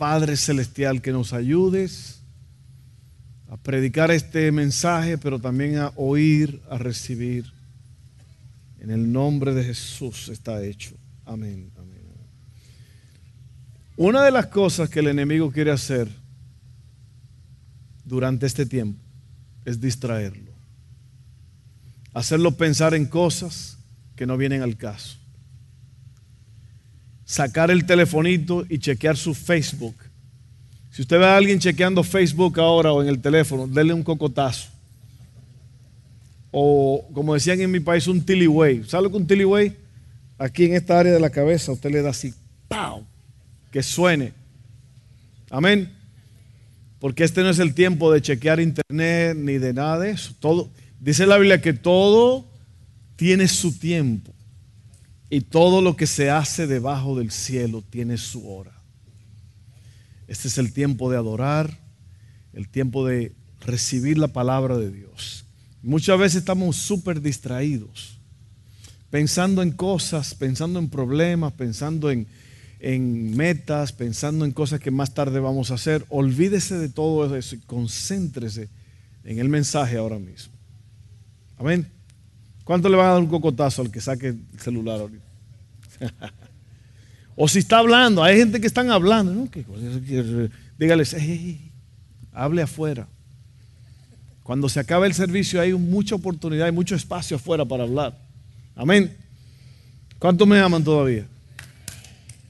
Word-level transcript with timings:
Padre 0.00 0.34
Celestial, 0.38 1.02
que 1.02 1.12
nos 1.12 1.34
ayudes 1.34 2.22
a 3.50 3.58
predicar 3.58 4.10
este 4.10 4.50
mensaje, 4.50 5.18
pero 5.18 5.38
también 5.38 5.76
a 5.76 5.92
oír, 5.94 6.62
a 6.70 6.78
recibir. 6.78 7.52
En 8.78 8.90
el 8.90 9.12
nombre 9.12 9.52
de 9.52 9.62
Jesús 9.62 10.30
está 10.30 10.64
hecho. 10.64 10.94
Amén, 11.26 11.70
amén. 11.76 12.00
Una 13.98 14.22
de 14.22 14.30
las 14.30 14.46
cosas 14.46 14.88
que 14.88 15.00
el 15.00 15.08
enemigo 15.08 15.52
quiere 15.52 15.70
hacer 15.70 16.08
durante 18.02 18.46
este 18.46 18.64
tiempo 18.64 19.02
es 19.66 19.82
distraerlo. 19.82 20.52
Hacerlo 22.14 22.52
pensar 22.52 22.94
en 22.94 23.04
cosas 23.04 23.76
que 24.16 24.24
no 24.24 24.38
vienen 24.38 24.62
al 24.62 24.78
caso 24.78 25.19
sacar 27.30 27.70
el 27.70 27.86
telefonito 27.86 28.66
y 28.68 28.80
chequear 28.80 29.16
su 29.16 29.34
Facebook. 29.34 29.94
Si 30.90 31.02
usted 31.02 31.16
ve 31.16 31.26
a 31.26 31.36
alguien 31.36 31.60
chequeando 31.60 32.02
Facebook 32.02 32.58
ahora 32.58 32.92
o 32.92 33.00
en 33.02 33.08
el 33.08 33.20
teléfono, 33.20 33.68
denle 33.68 33.94
un 33.94 34.02
cocotazo. 34.02 34.68
O 36.50 37.06
como 37.14 37.34
decían 37.34 37.60
en 37.60 37.70
mi 37.70 37.78
país, 37.78 38.08
un 38.08 38.20
tiliway. 38.20 38.82
¿Sabe 38.82 39.04
lo 39.04 39.10
que 39.10 39.16
un 39.18 39.28
tiliway? 39.28 39.76
Aquí 40.38 40.64
en 40.64 40.74
esta 40.74 40.98
área 40.98 41.12
de 41.12 41.20
la 41.20 41.30
cabeza 41.30 41.70
usted 41.70 41.92
le 41.92 42.02
da 42.02 42.10
así, 42.10 42.34
¡pau! 42.66 43.06
Que 43.70 43.84
suene. 43.84 44.32
Amén. 45.50 45.88
Porque 46.98 47.22
este 47.22 47.42
no 47.42 47.50
es 47.50 47.60
el 47.60 47.74
tiempo 47.74 48.12
de 48.12 48.22
chequear 48.22 48.58
internet 48.58 49.36
ni 49.36 49.58
de 49.58 49.72
nada 49.72 50.00
de 50.00 50.10
eso. 50.10 50.34
Todo, 50.40 50.68
dice 50.98 51.26
la 51.26 51.38
Biblia 51.38 51.60
que 51.60 51.74
todo 51.74 52.44
tiene 53.14 53.46
su 53.46 53.78
tiempo. 53.78 54.32
Y 55.30 55.42
todo 55.42 55.80
lo 55.80 55.96
que 55.96 56.08
se 56.08 56.28
hace 56.28 56.66
debajo 56.66 57.16
del 57.16 57.30
cielo 57.30 57.82
tiene 57.88 58.18
su 58.18 58.48
hora. 58.50 58.72
Este 60.26 60.48
es 60.48 60.58
el 60.58 60.72
tiempo 60.72 61.10
de 61.10 61.16
adorar, 61.16 61.78
el 62.52 62.68
tiempo 62.68 63.06
de 63.06 63.32
recibir 63.60 64.18
la 64.18 64.28
palabra 64.28 64.76
de 64.76 64.90
Dios. 64.90 65.44
Muchas 65.82 66.18
veces 66.18 66.40
estamos 66.40 66.76
súper 66.76 67.22
distraídos, 67.22 68.18
pensando 69.08 69.62
en 69.62 69.70
cosas, 69.70 70.34
pensando 70.34 70.78
en 70.78 70.88
problemas, 70.88 71.52
pensando 71.52 72.10
en, 72.10 72.26
en, 72.80 73.36
metas, 73.36 73.92
pensando 73.92 74.44
en 74.44 74.52
cosas 74.52 74.80
que 74.80 74.90
más 74.90 75.14
tarde 75.14 75.38
vamos 75.38 75.70
a 75.70 75.74
hacer. 75.74 76.04
Olvídese 76.08 76.76
de 76.76 76.88
todo 76.88 77.36
eso 77.36 77.54
y 77.54 77.58
concéntrese 77.60 78.68
en 79.24 79.38
el 79.38 79.48
mensaje 79.48 79.96
ahora 79.96 80.18
mismo. 80.18 80.52
Amén. 81.56 81.99
¿Cuánto 82.64 82.88
le 82.88 82.96
van 82.96 83.06
a 83.06 83.10
dar 83.12 83.20
un 83.20 83.26
cocotazo 83.26 83.82
al 83.82 83.90
que 83.90 84.00
saque 84.00 84.28
el 84.28 84.40
celular 84.58 85.00
ahorita? 85.00 85.24
o 87.36 87.48
si 87.48 87.60
está 87.60 87.78
hablando, 87.78 88.22
hay 88.22 88.38
gente 88.38 88.60
que 88.60 88.66
están 88.66 88.90
hablando, 88.90 89.32
¿no? 89.32 89.48
Dígales, 90.78 91.16
hable 92.32 92.62
afuera. 92.62 93.06
Cuando 94.42 94.68
se 94.68 94.80
acaba 94.80 95.06
el 95.06 95.14
servicio 95.14 95.60
hay 95.60 95.72
mucha 95.74 96.14
oportunidad, 96.14 96.66
hay 96.66 96.72
mucho 96.72 96.94
espacio 96.94 97.36
afuera 97.36 97.64
para 97.64 97.84
hablar. 97.84 98.18
Amén. 98.74 99.16
¿Cuántos 100.18 100.46
me 100.46 100.58
aman 100.58 100.82
todavía? 100.82 101.26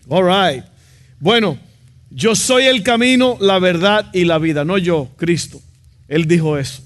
All 0.09 0.25
right. 0.25 0.65
Bueno, 1.19 1.59
yo 2.11 2.35
soy 2.35 2.65
el 2.65 2.83
camino, 2.83 3.37
la 3.41 3.59
verdad 3.59 4.11
y 4.13 4.25
la 4.25 4.39
vida, 4.39 4.65
no 4.65 4.79
yo, 4.79 5.09
Cristo. 5.17 5.61
Él 6.09 6.27
dijo 6.27 6.59
eso. 6.59 6.83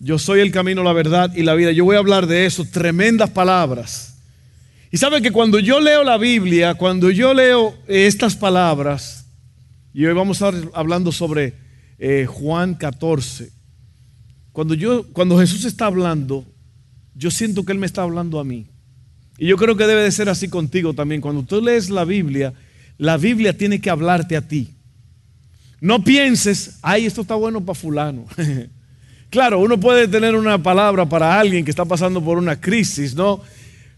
Yo 0.00 0.18
soy 0.18 0.40
el 0.40 0.50
camino, 0.50 0.82
la 0.82 0.92
verdad 0.92 1.34
y 1.34 1.42
la 1.42 1.54
vida. 1.54 1.72
Yo 1.72 1.84
voy 1.84 1.96
a 1.96 2.00
hablar 2.00 2.26
de 2.26 2.46
eso, 2.46 2.64
tremendas 2.64 3.30
palabras. 3.30 4.18
Y 4.90 4.96
sabe 4.96 5.22
que 5.22 5.30
cuando 5.30 5.58
yo 5.58 5.80
leo 5.80 6.04
la 6.04 6.18
Biblia, 6.18 6.74
cuando 6.74 7.10
yo 7.10 7.34
leo 7.34 7.74
estas 7.86 8.36
palabras, 8.36 9.26
y 9.92 10.04
hoy 10.04 10.14
vamos 10.14 10.40
a 10.40 10.48
estar 10.48 10.70
hablando 10.74 11.10
sobre 11.12 11.54
eh, 11.98 12.26
Juan 12.28 12.74
14, 12.74 13.50
cuando, 14.52 14.74
yo, 14.74 15.06
cuando 15.12 15.38
Jesús 15.38 15.64
está 15.64 15.86
hablando, 15.86 16.44
yo 17.14 17.30
siento 17.30 17.64
que 17.64 17.72
Él 17.72 17.78
me 17.78 17.86
está 17.86 18.02
hablando 18.02 18.38
a 18.38 18.44
mí. 18.44 18.66
Y 19.38 19.48
yo 19.48 19.56
creo 19.56 19.76
que 19.76 19.86
debe 19.86 20.02
de 20.02 20.12
ser 20.12 20.28
así 20.28 20.48
contigo 20.48 20.94
también. 20.94 21.20
Cuando 21.20 21.42
tú 21.42 21.60
lees 21.60 21.90
la 21.90 22.04
Biblia, 22.04 22.54
la 22.98 23.16
Biblia 23.16 23.56
tiene 23.56 23.80
que 23.80 23.90
hablarte 23.90 24.36
a 24.36 24.46
ti. 24.46 24.74
No 25.80 26.04
pienses, 26.04 26.78
ay, 26.82 27.06
esto 27.06 27.22
está 27.22 27.34
bueno 27.34 27.64
para 27.64 27.78
fulano. 27.78 28.26
Claro, 29.34 29.58
uno 29.58 29.80
puede 29.80 30.06
tener 30.06 30.36
una 30.36 30.62
palabra 30.62 31.08
para 31.08 31.40
alguien 31.40 31.64
que 31.64 31.70
está 31.72 31.84
pasando 31.84 32.22
por 32.22 32.38
una 32.38 32.60
crisis, 32.60 33.16
¿no? 33.16 33.40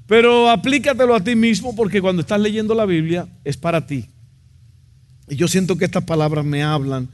Pero 0.07 0.49
aplícatelo 0.49 1.15
a 1.15 1.23
ti 1.23 1.37
mismo 1.37 1.77
porque 1.77 2.01
cuando 2.01 2.23
estás 2.23 2.41
leyendo 2.41 2.75
la 2.75 2.87
Biblia 2.87 3.29
es 3.45 3.59
para 3.59 3.87
ti. 3.87 4.09
Y 5.29 5.37
yo 5.37 5.47
siento 5.47 5.77
que 5.77 5.85
estas 5.85 6.05
palabras 6.05 6.43
me 6.43 6.63
hablan. 6.63 7.11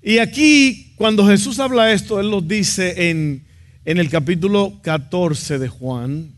Y 0.00 0.16
aquí, 0.20 0.94
cuando 0.96 1.26
Jesús 1.26 1.58
habla 1.58 1.92
esto, 1.92 2.18
Él 2.18 2.30
lo 2.30 2.40
dice 2.40 3.10
en, 3.10 3.44
en 3.84 3.98
el 3.98 4.08
capítulo 4.08 4.80
14 4.80 5.58
de 5.58 5.68
Juan. 5.68 6.32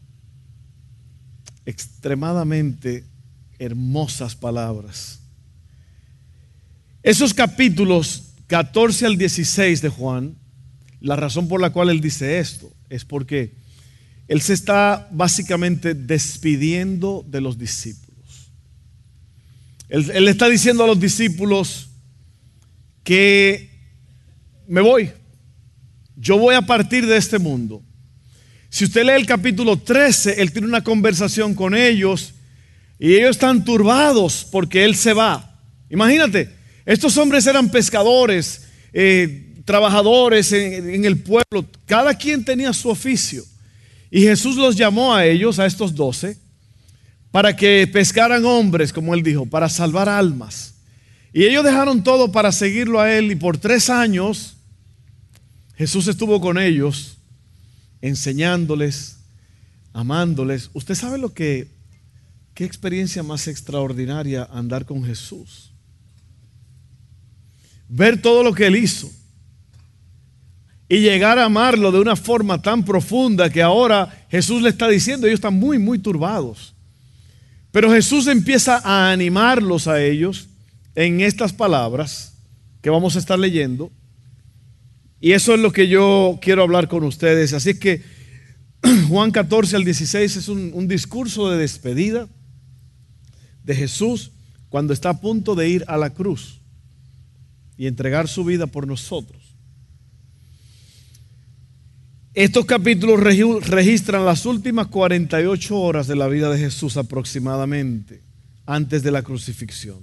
Extremadamente 1.65 3.05
hermosas 3.61 4.35
palabras. 4.35 5.21
Esos 7.05 7.33
capítulos 7.33 8.33
14 8.49 9.07
al 9.07 9.17
16 9.17 9.83
de 9.83 9.89
Juan 9.89 10.42
la 11.03 11.17
razón 11.17 11.49
por 11.49 11.61
la 11.61 11.71
cual 11.71 11.91
él 11.91 12.01
dice 12.01 12.39
esto 12.39 12.73
es 12.89 13.05
porque 13.05 13.55
él 14.29 14.41
se 14.41 14.55
está 14.55 15.09
básicamente 15.11 15.95
despidiendo 15.95 17.25
de 17.29 17.41
los 17.41 17.59
discípulos. 17.59 18.51
Él, 19.89 20.27
está 20.29 20.49
diciendo 20.49 20.85
a 20.85 20.87
los 20.87 20.99
discípulos 20.99 21.91
que 23.05 23.69
me 24.67 24.81
voy, 24.81 25.11
yo 26.17 26.39
voy 26.39 26.55
a 26.55 26.63
partir 26.63 27.07
de 27.07 27.17
este 27.17 27.39
mundo. 27.39 27.83
Si 28.71 28.85
usted 28.85 29.05
lee 29.05 29.13
el 29.13 29.27
capítulo 29.27 29.77
13, 29.77 30.41
él 30.41 30.53
tiene 30.53 30.69
una 30.69 30.83
conversación 30.83 31.55
con 31.55 31.75
ellos 31.75 32.33
y 32.99 33.17
ellos 33.17 33.31
están 33.31 33.65
turbados 33.65 34.49
porque 34.51 34.85
él 34.85 34.95
se 34.95 35.13
va. 35.13 35.61
Imagínate, 35.91 36.49
estos 36.87 37.19
hombres 37.19 37.47
eran 37.47 37.71
pescadores, 37.71 38.69
eh, 38.95 39.52
trabajadores 39.65 40.53
en, 40.53 41.05
el 41.05 41.19
pueblo, 41.19 41.67
cada 41.87 42.15
quien 42.15 42.45
tenía 42.45 42.73
su 42.73 42.89
oficio. 42.89 43.45
Y 44.11 44.23
Jesús 44.23 44.57
los 44.57 44.77
llamó 44.77 45.15
a 45.15 45.25
ellos, 45.25 45.59
a 45.59 45.67
estos 45.67 45.95
doce, 45.95 46.37
para 47.31 47.57
que 47.57 47.89
pescaran 47.91 48.45
hombres, 48.45 48.93
como 48.93 49.15
él 49.15 49.23
dijo, 49.23 49.47
para 49.47 49.69
salvar 49.69 50.09
almas. 50.09 50.75
Y 51.33 51.45
ellos 51.45 51.65
dejaron 51.65 52.03
todo 52.03 52.31
para 52.31 52.53
seguirlo 52.53 53.01
a 53.01 53.11
él 53.13 53.33
y 53.33 53.37
por 53.37 53.57
tres 53.57 53.89
años 53.89 54.57
Jesús 55.77 56.07
estuvo 56.09 56.41
con 56.41 56.59
ellos, 56.59 57.17
enseñándoles, 58.03 59.17
amándoles. 59.95 60.69
Usted 60.75 60.95
sabe 60.95 61.17
lo 61.17 61.33
que, 61.33 61.69
qué 62.53 62.65
experiencia 62.65 63.23
más 63.23 63.49
extraordinaria 63.49 64.47
andar 64.53 64.85
con 64.85 65.05
Jesús. 65.05 65.73
Ver 67.89 68.21
todo 68.21 68.43
lo 68.43 68.53
que 68.53 68.67
él 68.67 68.77
hizo 68.77 69.11
y 70.89 71.01
llegar 71.01 71.39
a 71.39 71.47
amarlo 71.47 71.91
de 71.91 72.01
una 72.01 72.17
forma 72.17 72.61
tan 72.61 72.85
profunda 72.85 73.51
que 73.51 73.63
ahora 73.63 74.27
Jesús 74.31 74.63
le 74.63 74.69
está 74.69 74.89
diciendo, 74.89 75.27
ellos 75.27 75.39
están 75.39 75.55
muy, 75.55 75.79
muy 75.79 75.99
turbados. 75.99 76.75
Pero 77.71 77.91
Jesús 77.91 78.27
empieza 78.27 78.79
a 78.85 79.11
animarlos 79.11 79.89
a 79.89 80.03
ellos 80.03 80.49
en 80.95 81.23
estas 81.23 81.53
palabras 81.53 82.35
que 82.83 82.91
vamos 82.91 83.17
a 83.17 83.19
estar 83.19 83.39
leyendo. 83.39 83.91
Y 85.21 85.33
eso 85.33 85.55
es 85.55 85.61
lo 85.61 85.73
que 85.73 85.89
yo 85.89 86.39
quiero 86.43 86.63
hablar 86.63 86.89
con 86.89 87.05
ustedes. 87.05 87.55
Así 87.55 87.79
que 87.79 88.03
Juan 89.09 89.31
14 89.31 89.77
al 89.77 89.85
16 89.85 90.37
es 90.37 90.49
un, 90.49 90.73
un 90.75 90.89
discurso 90.89 91.51
de 91.51 91.59
despedida 91.59 92.29
de 93.65 93.75
Jesús 93.75 94.33
cuando 94.69 94.93
está 94.93 95.11
a 95.11 95.21
punto 95.21 95.55
de 95.55 95.69
ir 95.69 95.85
a 95.87 95.97
la 95.97 96.11
cruz 96.11 96.61
y 97.79 97.87
entregar 97.87 98.29
su 98.29 98.45
vida 98.45 98.67
por 98.67 98.87
nosotros. 98.87 99.42
Estos 102.35 102.65
capítulos 102.65 103.21
registran 103.21 104.25
las 104.25 104.47
últimas 104.47 104.87
48 104.87 105.77
horas 105.79 106.07
de 106.07 106.17
la 106.17 106.29
vida 106.29 106.49
de 106.49 106.59
Jesús 106.59 106.97
aproximadamente, 106.97 108.23
antes 108.65 109.03
de 109.03 109.11
la 109.11 109.23
crucifixión. 109.23 109.99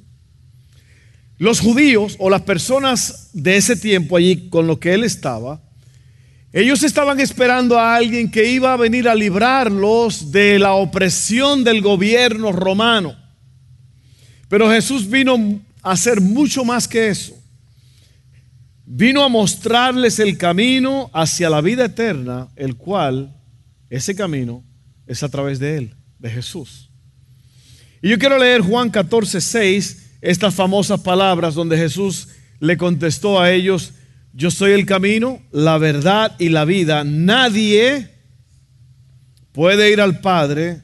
Los 1.39 1.59
judíos 1.59 2.17
o 2.19 2.29
las 2.29 2.41
personas 2.41 3.31
de 3.33 3.57
ese 3.57 3.75
tiempo 3.75 4.15
allí 4.15 4.47
con 4.49 4.67
lo 4.67 4.79
que 4.79 4.93
él 4.93 5.03
estaba, 5.05 5.59
ellos 6.53 6.83
estaban 6.83 7.19
esperando 7.19 7.79
a 7.79 7.95
alguien 7.95 8.29
que 8.29 8.51
iba 8.51 8.73
a 8.73 8.77
venir 8.77 9.09
a 9.09 9.15
librarlos 9.15 10.31
de 10.31 10.59
la 10.59 10.73
opresión 10.73 11.63
del 11.63 11.81
gobierno 11.81 12.51
romano. 12.51 13.15
Pero 14.49 14.69
Jesús 14.69 15.09
vino 15.09 15.61
a 15.81 15.91
hacer 15.93 16.21
mucho 16.21 16.63
más 16.63 16.87
que 16.87 17.09
eso. 17.09 17.38
Vino 18.91 19.23
a 19.23 19.29
mostrarles 19.29 20.17
el 20.17 20.35
camino 20.35 21.11
hacia 21.13 21.47
la 21.47 21.61
vida 21.61 21.85
eterna, 21.85 22.47
el 22.55 22.75
cual, 22.75 23.39
ese 23.87 24.15
camino, 24.15 24.63
es 25.05 25.21
a 25.21 25.29
través 25.29 25.59
de 25.59 25.77
Él, 25.77 25.95
de 26.17 26.31
Jesús. 26.31 26.89
Y 28.01 28.09
yo 28.09 28.17
quiero 28.17 28.39
leer 28.39 28.61
Juan 28.61 28.89
14, 28.89 29.41
6, 29.41 30.17
estas 30.21 30.55
famosas 30.55 31.01
palabras 31.01 31.53
donde 31.53 31.77
Jesús 31.77 32.29
le 32.59 32.77
contestó 32.77 33.39
a 33.39 33.51
ellos, 33.51 33.93
yo 34.33 34.49
soy 34.49 34.71
el 34.71 34.87
camino, 34.87 35.39
la 35.51 35.77
verdad 35.77 36.35
y 36.39 36.49
la 36.49 36.65
vida. 36.65 37.03
Nadie 37.03 38.09
puede 39.51 39.91
ir 39.91 40.01
al 40.01 40.19
Padre 40.19 40.81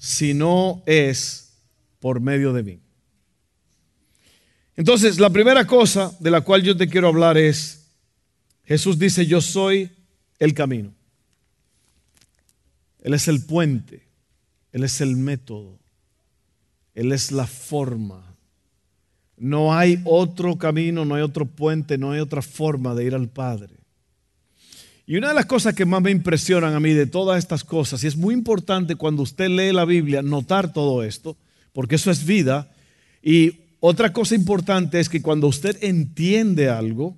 si 0.00 0.34
no 0.34 0.82
es 0.84 1.60
por 2.00 2.18
medio 2.18 2.52
de 2.52 2.64
mí. 2.64 2.80
Entonces, 4.80 5.20
la 5.20 5.28
primera 5.28 5.66
cosa 5.66 6.16
de 6.20 6.30
la 6.30 6.40
cual 6.40 6.62
yo 6.62 6.74
te 6.74 6.88
quiero 6.88 7.08
hablar 7.08 7.36
es, 7.36 7.84
Jesús 8.64 8.98
dice, 8.98 9.26
yo 9.26 9.42
soy 9.42 9.90
el 10.38 10.54
camino. 10.54 10.94
Él 13.02 13.12
es 13.12 13.28
el 13.28 13.44
puente, 13.44 14.08
Él 14.72 14.82
es 14.84 15.02
el 15.02 15.18
método, 15.18 15.78
Él 16.94 17.12
es 17.12 17.30
la 17.30 17.46
forma. 17.46 18.24
No 19.36 19.74
hay 19.74 20.00
otro 20.06 20.56
camino, 20.56 21.04
no 21.04 21.14
hay 21.14 21.22
otro 21.24 21.44
puente, 21.44 21.98
no 21.98 22.12
hay 22.12 22.20
otra 22.20 22.40
forma 22.40 22.94
de 22.94 23.04
ir 23.04 23.14
al 23.14 23.28
Padre. 23.28 23.74
Y 25.04 25.18
una 25.18 25.28
de 25.28 25.34
las 25.34 25.44
cosas 25.44 25.74
que 25.74 25.84
más 25.84 26.00
me 26.00 26.10
impresionan 26.10 26.72
a 26.72 26.80
mí 26.80 26.94
de 26.94 27.04
todas 27.04 27.38
estas 27.38 27.64
cosas, 27.64 28.02
y 28.02 28.06
es 28.06 28.16
muy 28.16 28.32
importante 28.32 28.96
cuando 28.96 29.24
usted 29.24 29.50
lee 29.50 29.74
la 29.74 29.84
Biblia, 29.84 30.22
notar 30.22 30.72
todo 30.72 31.02
esto, 31.02 31.36
porque 31.74 31.96
eso 31.96 32.10
es 32.10 32.24
vida. 32.24 32.72
Y 33.22 33.59
otra 33.80 34.12
cosa 34.12 34.34
importante 34.34 35.00
es 35.00 35.08
que 35.08 35.22
cuando 35.22 35.48
usted 35.48 35.82
entiende 35.82 36.68
algo, 36.68 37.16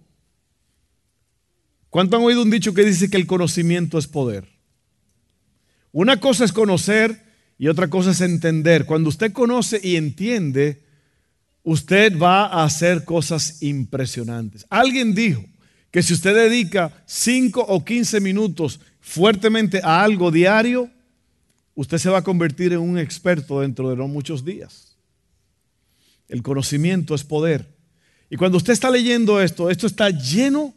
¿cuánto 1.90 2.16
han 2.16 2.22
oído 2.22 2.42
un 2.42 2.50
dicho 2.50 2.72
que 2.72 2.84
dice 2.84 3.10
que 3.10 3.16
el 3.16 3.26
conocimiento 3.26 3.98
es 3.98 4.06
poder? 4.06 4.48
Una 5.90 6.20
cosa 6.20 6.44
es 6.44 6.52
conocer 6.52 7.20
y 7.58 7.66
otra 7.68 7.88
cosa 7.88 8.12
es 8.12 8.20
entender. 8.20 8.86
Cuando 8.86 9.08
usted 9.08 9.32
conoce 9.32 9.80
y 9.82 9.96
entiende, 9.96 10.82
usted 11.64 12.16
va 12.18 12.46
a 12.46 12.64
hacer 12.64 13.04
cosas 13.04 13.62
impresionantes. 13.62 14.64
Alguien 14.70 15.14
dijo 15.14 15.44
que 15.90 16.02
si 16.02 16.14
usted 16.14 16.34
dedica 16.34 16.92
5 17.06 17.60
o 17.60 17.84
15 17.84 18.20
minutos 18.20 18.80
fuertemente 19.00 19.80
a 19.82 20.02
algo 20.02 20.30
diario, 20.30 20.90
usted 21.74 21.98
se 21.98 22.08
va 22.08 22.18
a 22.18 22.24
convertir 22.24 22.72
en 22.72 22.78
un 22.78 22.98
experto 22.98 23.60
dentro 23.60 23.90
de 23.90 23.96
no 23.96 24.08
muchos 24.08 24.44
días. 24.44 24.91
El 26.32 26.42
conocimiento 26.42 27.14
es 27.14 27.24
poder. 27.24 27.68
Y 28.30 28.36
cuando 28.36 28.56
usted 28.56 28.72
está 28.72 28.90
leyendo 28.90 29.42
esto, 29.42 29.68
esto 29.68 29.86
está 29.86 30.08
lleno, 30.08 30.72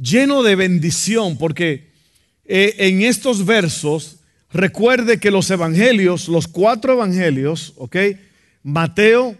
lleno 0.00 0.44
de 0.44 0.54
bendición, 0.54 1.36
porque 1.36 1.90
eh, 2.44 2.76
en 2.78 3.02
estos 3.02 3.44
versos, 3.44 4.20
recuerde 4.52 5.18
que 5.18 5.32
los 5.32 5.50
evangelios, 5.50 6.28
los 6.28 6.46
cuatro 6.46 6.92
evangelios, 6.92 7.72
¿ok? 7.76 7.96
Mateo, 8.62 9.36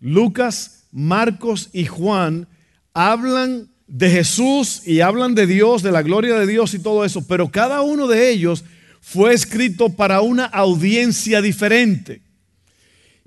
Lucas, 0.00 0.84
Marcos 0.92 1.70
y 1.72 1.86
Juan 1.86 2.46
hablan 2.92 3.70
de 3.86 4.10
Jesús 4.10 4.86
y 4.86 5.00
hablan 5.00 5.34
de 5.34 5.46
Dios, 5.46 5.82
de 5.82 5.92
la 5.92 6.02
gloria 6.02 6.38
de 6.38 6.46
Dios 6.46 6.74
y 6.74 6.78
todo 6.78 7.06
eso, 7.06 7.26
pero 7.26 7.50
cada 7.50 7.80
uno 7.80 8.06
de 8.06 8.28
ellos 8.28 8.66
fue 9.00 9.32
escrito 9.32 9.96
para 9.96 10.20
una 10.20 10.44
audiencia 10.44 11.40
diferente. 11.40 12.20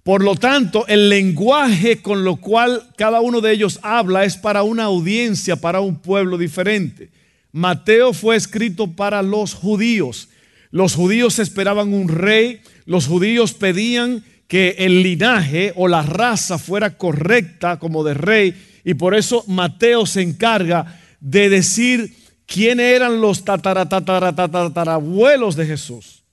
Por 0.08 0.24
lo 0.24 0.38
tanto, 0.38 0.88
el 0.88 1.10
lenguaje 1.10 2.02
con 2.02 2.24
lo 2.24 2.38
cual 2.38 2.82
cada 2.96 3.20
uno 3.20 3.42
de 3.42 3.52
ellos 3.52 3.82
habla 3.82 4.24
es 4.24 4.38
para 4.38 4.64
una 4.64 4.86
audiencia, 4.86 5.58
para 5.58 5.82
un 5.82 5.98
pueblo 5.98 6.38
diferente. 6.38 7.10
Mateo 7.52 8.14
fue 8.14 8.38
escrito 8.38 8.96
para 8.96 9.22
los 9.22 9.54
judíos. 9.54 10.30
Los 10.72 10.96
judíos 10.96 11.40
esperaban 11.40 11.94
un 11.94 12.08
rey, 12.08 12.62
los 12.86 13.06
judíos 13.06 13.54
pedían 13.54 14.24
que 14.48 14.76
el 14.78 15.04
linaje 15.04 15.74
o 15.76 15.90
la 15.90 16.04
raza 16.04 16.58
fuera 16.58 16.98
correcta 16.98 17.78
como 17.78 18.06
de 18.06 18.14
rey 18.14 18.56
y 18.86 18.94
por 18.94 19.14
eso 19.14 19.44
Mateo 19.46 20.06
se 20.06 20.22
encarga 20.22 21.02
de 21.20 21.50
decir 21.50 22.16
quién 22.46 22.80
eran 22.80 23.20
los 23.20 23.44
tataratataratatarabuelos 23.44 25.58
de 25.58 25.66
Jesús 25.66 26.24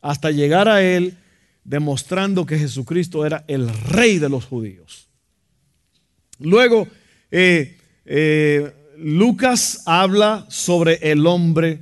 hasta 0.00 0.30
llegar 0.30 0.70
a 0.70 0.80
él 0.80 1.18
demostrando 1.64 2.44
que 2.44 2.58
Jesucristo 2.58 3.24
era 3.24 3.44
el 3.48 3.68
rey 3.68 4.18
de 4.18 4.28
los 4.28 4.44
judíos. 4.44 5.08
Luego, 6.38 6.86
eh, 7.30 7.78
eh, 8.04 8.72
Lucas 8.98 9.82
habla 9.86 10.46
sobre 10.48 10.98
el 11.10 11.26
hombre 11.26 11.80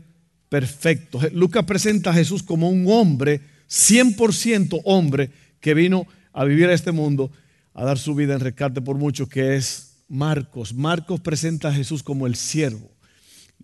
perfecto. 0.49 1.21
Lucas 1.33 1.65
presenta 1.65 2.11
a 2.11 2.15
Jesús 2.15 2.43
como 2.43 2.69
un 2.69 2.87
hombre, 2.89 3.41
100% 3.69 4.81
hombre, 4.85 5.31
que 5.61 5.75
vino 5.75 6.07
a 6.33 6.45
vivir 6.45 6.69
a 6.69 6.75
este 6.75 6.93
mundo, 6.93 7.31
a 7.75 7.85
dar 7.85 7.99
su 7.99 8.15
vida 8.15 8.35
en 8.35 8.41
rescate 8.41 8.81
por 8.81 8.97
muchos, 8.97 9.29
que 9.29 9.57
es 9.57 10.05
Marcos. 10.09 10.75
Marcos 10.75 11.21
presenta 11.21 11.69
a 11.69 11.75
Jesús 11.75 12.03
como 12.03 12.27
el 12.27 12.37
siervo. 12.37 12.91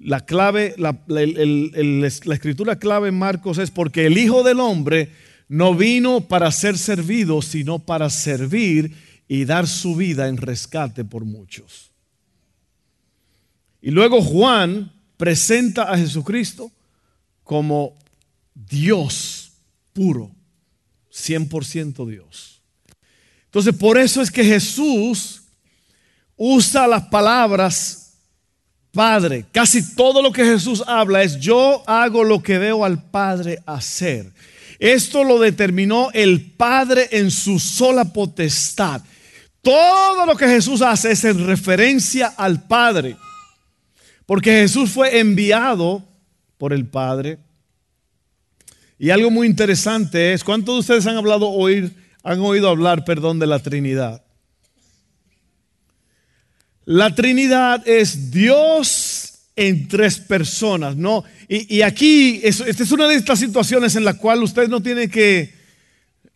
La 0.01 0.25
clave, 0.25 0.75
la, 0.79 0.99
la 1.07 2.07
escritura 2.07 2.79
clave 2.79 3.09
en 3.09 3.19
Marcos 3.19 3.59
es 3.59 3.71
porque 3.71 4.07
el 4.07 4.17
Hijo 4.17 4.43
del 4.43 4.61
Hombre 4.61 5.11
no 5.49 5.75
vino 5.75 6.21
para 6.21 6.53
ser 6.53 6.77
servido, 6.77 7.43
sino 7.43 7.79
para 7.79 8.11
servir 8.11 8.95
y 9.27 9.45
dar 9.45 9.67
su 9.67 9.97
vida 9.97 10.29
en 10.29 10.37
rescate 10.37 11.05
por 11.05 11.25
muchos. 11.25 11.91
Y 13.81 13.91
luego 13.91 14.23
Juan 14.23 14.93
presenta 15.17 15.85
a 15.85 15.97
Jesucristo 15.97 16.71
como 17.45 17.97
Dios 18.55 19.53
puro, 19.93 20.31
100% 21.13 22.07
Dios. 22.07 22.61
Entonces, 23.47 23.75
por 23.75 23.97
eso 23.97 24.21
es 24.21 24.31
que 24.31 24.45
Jesús 24.45 25.43
usa 26.37 26.87
las 26.87 27.05
palabras 27.09 28.09
Padre. 28.93 29.45
Casi 29.53 29.95
todo 29.95 30.23
lo 30.23 30.33
que 30.33 30.45
Jesús 30.45 30.83
habla 30.87 31.23
es 31.23 31.39
yo 31.39 31.83
hago 31.87 32.25
lo 32.25 32.43
que 32.43 32.59
veo 32.59 32.85
al 32.85 33.03
Padre 33.03 33.61
hacer. 33.67 34.33
Esto 34.79 35.25
lo 35.25 35.39
determinó 35.39 36.11
el 36.13 36.53
Padre 36.53 37.09
en 37.13 37.31
su 37.31 37.59
sola 37.59 38.13
potestad. 38.13 39.03
Todo 39.63 40.25
lo 40.25 40.37
que 40.37 40.47
Jesús 40.47 40.83
hace 40.83 41.13
es 41.13 41.25
en 41.25 41.47
referencia 41.47 42.29
al 42.37 42.63
Padre. 42.67 43.17
Porque 44.25 44.53
Jesús 44.53 44.91
fue 44.91 45.19
enviado 45.19 46.05
por 46.59 46.73
el 46.73 46.87
Padre 46.87 47.39
y 48.99 49.11
algo 49.11 49.31
muy 49.31 49.47
interesante 49.47 50.33
es, 50.33 50.43
¿cuántos 50.43 50.75
de 50.75 50.81
ustedes 50.81 51.07
han 51.07 51.17
hablado 51.17 51.49
oír, 51.49 51.95
han 52.25 52.41
oído 52.41 52.69
hablar, 52.69 53.05
perdón, 53.05 53.39
de 53.39 53.47
la 53.47 53.61
Trinidad? 53.61 54.25
La 56.85 57.15
Trinidad 57.15 57.87
es 57.87 58.33
Dios 58.33 58.89
en 59.59 59.89
tres 59.89 60.19
personas, 60.19 60.97
¿no? 60.97 61.25
Y, 61.49 61.83
aquí, 61.83 62.41
esta 62.45 62.65
es 62.71 62.93
una 62.93 63.09
de 63.09 63.17
estas 63.17 63.41
situaciones 63.41 63.97
en 63.97 64.05
la 64.05 64.15
cual 64.15 64.43
usted 64.43 64.69
no 64.69 64.81
tiene 64.81 65.11
que, 65.11 65.53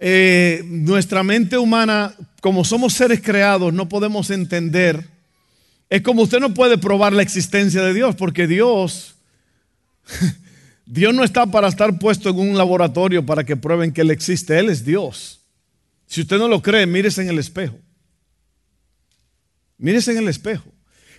eh, 0.00 0.62
nuestra 0.66 1.22
mente 1.22 1.56
humana, 1.56 2.14
como 2.40 2.64
somos 2.64 2.94
seres 2.94 3.20
creados, 3.22 3.72
no 3.72 3.88
podemos 3.88 4.30
entender. 4.30 5.06
Es 5.88 6.02
como 6.02 6.22
usted 6.22 6.40
no 6.40 6.52
puede 6.52 6.78
probar 6.78 7.12
la 7.12 7.22
existencia 7.22 7.82
de 7.82 7.94
Dios, 7.94 8.16
porque 8.16 8.46
Dios 8.46 9.14
Dios 10.86 11.14
no 11.14 11.24
está 11.24 11.46
para 11.46 11.68
estar 11.68 11.98
puesto 11.98 12.30
en 12.30 12.38
un 12.38 12.56
laboratorio 12.56 13.24
para 13.24 13.44
que 13.44 13.56
prueben 13.56 13.92
que 13.92 14.00
Él 14.00 14.10
existe. 14.10 14.58
Él 14.58 14.68
es 14.68 14.84
Dios. 14.84 15.40
Si 16.06 16.20
usted 16.20 16.38
no 16.38 16.48
lo 16.48 16.60
cree, 16.60 16.86
mírese 16.86 17.22
en 17.22 17.28
el 17.28 17.38
espejo. 17.38 17.78
Mírese 19.78 20.12
en 20.12 20.18
el 20.18 20.28
espejo. 20.28 20.71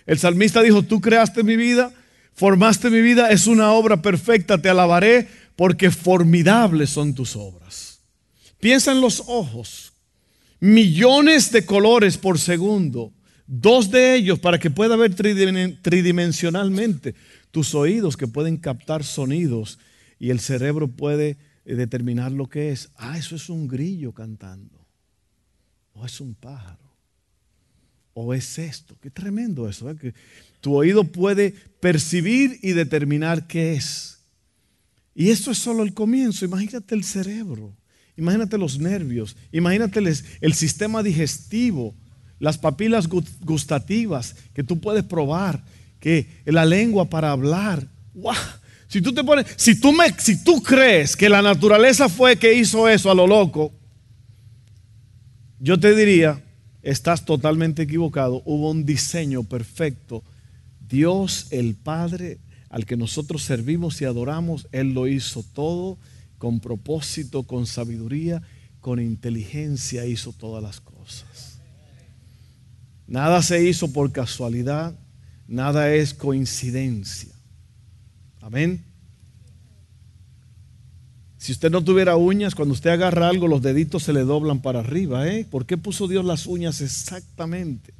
El 0.06 0.18
salmista 0.18 0.62
dijo, 0.62 0.82
tú 0.82 1.00
creaste 1.00 1.42
mi 1.42 1.56
vida, 1.56 1.92
formaste 2.34 2.90
mi 2.90 3.00
vida, 3.00 3.30
es 3.30 3.46
una 3.46 3.72
obra 3.72 4.02
perfecta, 4.02 4.60
te 4.60 4.68
alabaré 4.68 5.28
porque 5.56 5.90
formidables 5.90 6.90
son 6.90 7.14
tus 7.14 7.36
obras. 7.36 8.00
Piensa 8.60 8.92
en 8.92 9.00
los 9.00 9.22
ojos, 9.26 9.92
millones 10.60 11.52
de 11.52 11.64
colores 11.64 12.18
por 12.18 12.38
segundo, 12.38 13.12
dos 13.46 13.90
de 13.90 14.14
ellos 14.14 14.38
para 14.38 14.58
que 14.58 14.70
pueda 14.70 14.96
ver 14.96 15.14
tridimensionalmente 15.14 17.14
tus 17.50 17.74
oídos 17.74 18.16
que 18.16 18.26
pueden 18.26 18.56
captar 18.56 19.04
sonidos 19.04 19.78
y 20.18 20.30
el 20.30 20.40
cerebro 20.40 20.88
puede 20.88 21.36
eh, 21.64 21.74
determinar 21.74 22.32
lo 22.32 22.48
que 22.48 22.70
es. 22.70 22.90
Ah, 22.96 23.18
eso 23.18 23.36
es 23.36 23.48
un 23.48 23.68
grillo 23.68 24.12
cantando. 24.12 24.86
O 25.92 26.04
es 26.04 26.20
un 26.20 26.34
pájaro. 26.34 26.83
O 28.14 28.32
es 28.32 28.58
esto. 28.58 28.96
Qué 29.02 29.10
tremendo 29.10 29.68
eso, 29.68 29.90
¿eh? 29.90 29.96
que 29.96 30.14
tu 30.60 30.74
oído 30.74 31.04
puede 31.04 31.52
percibir 31.80 32.58
y 32.62 32.72
determinar 32.72 33.46
qué 33.46 33.74
es. 33.74 34.18
Y 35.14 35.30
esto 35.30 35.50
es 35.50 35.58
solo 35.58 35.82
el 35.82 35.94
comienzo. 35.94 36.44
Imagínate 36.44 36.94
el 36.94 37.04
cerebro, 37.04 37.76
imagínate 38.16 38.56
los 38.56 38.78
nervios, 38.78 39.36
imagínate 39.52 40.00
el, 40.40 40.54
sistema 40.54 41.02
digestivo, 41.02 41.94
las 42.38 42.58
papilas 42.58 43.08
gustativas 43.08 44.34
que 44.54 44.64
tú 44.64 44.80
puedes 44.80 45.04
probar, 45.04 45.62
que 46.00 46.28
la 46.46 46.64
lengua 46.64 47.08
para 47.08 47.30
hablar. 47.30 47.86
¡Wow! 48.14 48.34
Si 48.88 49.00
tú 49.00 49.12
te 49.12 49.24
pones, 49.24 49.46
si 49.56 49.78
tú 49.78 49.92
me, 49.92 50.10
si 50.18 50.42
tú 50.42 50.62
crees 50.62 51.16
que 51.16 51.28
la 51.28 51.42
naturaleza 51.42 52.08
fue 52.08 52.36
que 52.36 52.54
hizo 52.54 52.88
eso 52.88 53.10
a 53.10 53.14
lo 53.14 53.26
loco, 53.26 53.72
yo 55.58 55.80
te 55.80 55.94
diría, 55.94 56.42
estás 56.84 57.24
totalmente 57.24 57.82
equivocado. 57.82 58.42
Hubo 58.44 58.70
un 58.70 58.84
diseño 58.84 59.42
perfecto. 59.42 60.22
Dios 60.86 61.48
el 61.50 61.74
Padre 61.74 62.38
al 62.68 62.86
que 62.86 62.96
nosotros 62.96 63.42
servimos 63.42 64.00
y 64.00 64.04
adoramos, 64.04 64.68
Él 64.72 64.94
lo 64.94 65.06
hizo 65.06 65.42
todo 65.42 65.96
con 66.38 66.60
propósito, 66.60 67.44
con 67.44 67.66
sabiduría, 67.66 68.42
con 68.80 69.00
inteligencia 69.00 70.04
hizo 70.06 70.32
todas 70.32 70.62
las 70.62 70.80
cosas. 70.80 71.60
Nada 73.06 73.42
se 73.42 73.64
hizo 73.64 73.92
por 73.92 74.12
casualidad, 74.12 74.98
nada 75.46 75.94
es 75.94 76.14
coincidencia. 76.14 77.32
Amén. 78.40 78.84
Si 81.44 81.52
usted 81.52 81.70
no 81.70 81.84
tuviera 81.84 82.16
uñas, 82.16 82.54
cuando 82.54 82.72
usted 82.72 82.88
agarra 82.88 83.28
algo, 83.28 83.48
los 83.48 83.60
deditos 83.60 84.04
se 84.04 84.14
le 84.14 84.22
doblan 84.22 84.62
para 84.62 84.80
arriba. 84.80 85.28
¿eh? 85.28 85.44
¿Por 85.44 85.66
qué 85.66 85.76
puso 85.76 86.08
Dios 86.08 86.24
las 86.24 86.46
uñas 86.46 86.80
exactamente? 86.80 87.92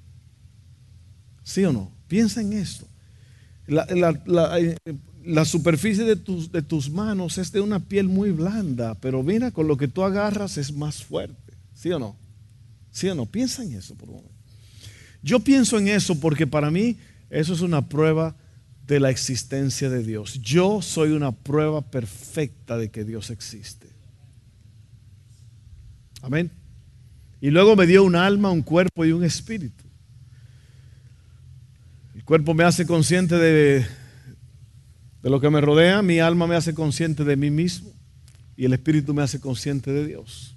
¿Sí 1.42 1.62
o 1.62 1.70
no? 1.70 1.92
Piensa 2.08 2.40
en 2.40 2.54
esto. 2.54 2.86
La, 3.66 3.86
eh, 4.58 5.44
superficie 5.44 6.04
de 6.04 6.16
tus, 6.16 6.52
de 6.52 6.62
tus 6.62 6.88
manos 6.88 7.36
es 7.36 7.52
de 7.52 7.60
una 7.60 7.80
piel 7.80 8.08
muy 8.08 8.30
blanda, 8.30 8.94
pero 8.94 9.22
mira, 9.22 9.50
con 9.50 9.68
lo 9.68 9.76
que 9.76 9.88
tú 9.88 10.04
agarras 10.04 10.56
es 10.56 10.72
más 10.72 11.04
fuerte. 11.04 11.52
¿Sí 11.74 11.92
o 11.92 11.98
no? 11.98 12.16
¿Sí 12.92 13.10
o 13.10 13.14
no? 13.14 13.26
Piensa 13.26 13.62
en 13.62 13.74
eso 13.74 13.94
por 13.94 14.08
un 14.08 14.14
momento. 14.14 14.34
Yo 15.22 15.40
pienso 15.40 15.78
en 15.78 15.88
eso 15.88 16.18
porque 16.18 16.46
para 16.46 16.70
mí 16.70 16.96
eso 17.28 17.52
es 17.52 17.60
una 17.60 17.86
prueba 17.86 18.34
de 18.86 19.00
la 19.00 19.10
existencia 19.10 19.88
de 19.88 20.02
Dios. 20.02 20.40
Yo 20.42 20.82
soy 20.82 21.12
una 21.12 21.32
prueba 21.32 21.82
perfecta 21.82 22.76
de 22.76 22.90
que 22.90 23.04
Dios 23.04 23.30
existe. 23.30 23.88
Amén. 26.22 26.50
Y 27.40 27.50
luego 27.50 27.76
me 27.76 27.86
dio 27.86 28.04
un 28.04 28.16
alma, 28.16 28.50
un 28.50 28.62
cuerpo 28.62 29.04
y 29.04 29.12
un 29.12 29.24
espíritu. 29.24 29.84
El 32.14 32.24
cuerpo 32.24 32.54
me 32.54 32.64
hace 32.64 32.86
consciente 32.86 33.36
de, 33.36 33.86
de 35.22 35.30
lo 35.30 35.40
que 35.40 35.50
me 35.50 35.60
rodea, 35.60 36.02
mi 36.02 36.20
alma 36.20 36.46
me 36.46 36.56
hace 36.56 36.74
consciente 36.74 37.24
de 37.24 37.36
mí 37.36 37.50
mismo 37.50 37.90
y 38.56 38.64
el 38.64 38.72
espíritu 38.72 39.14
me 39.14 39.22
hace 39.22 39.40
consciente 39.40 39.92
de 39.92 40.06
Dios. 40.06 40.56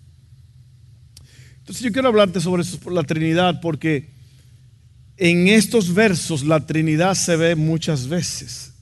Entonces 1.60 1.84
yo 1.84 1.92
quiero 1.92 2.08
hablarte 2.08 2.40
sobre 2.40 2.62
eso, 2.62 2.90
la 2.90 3.04
Trinidad 3.04 3.60
porque 3.60 4.17
en 5.18 5.48
estos 5.48 5.94
versos 5.94 6.44
la 6.44 6.66
Trinidad 6.66 7.16
se 7.16 7.36
ve 7.36 7.56
muchas 7.56 8.08
veces. 8.08 8.74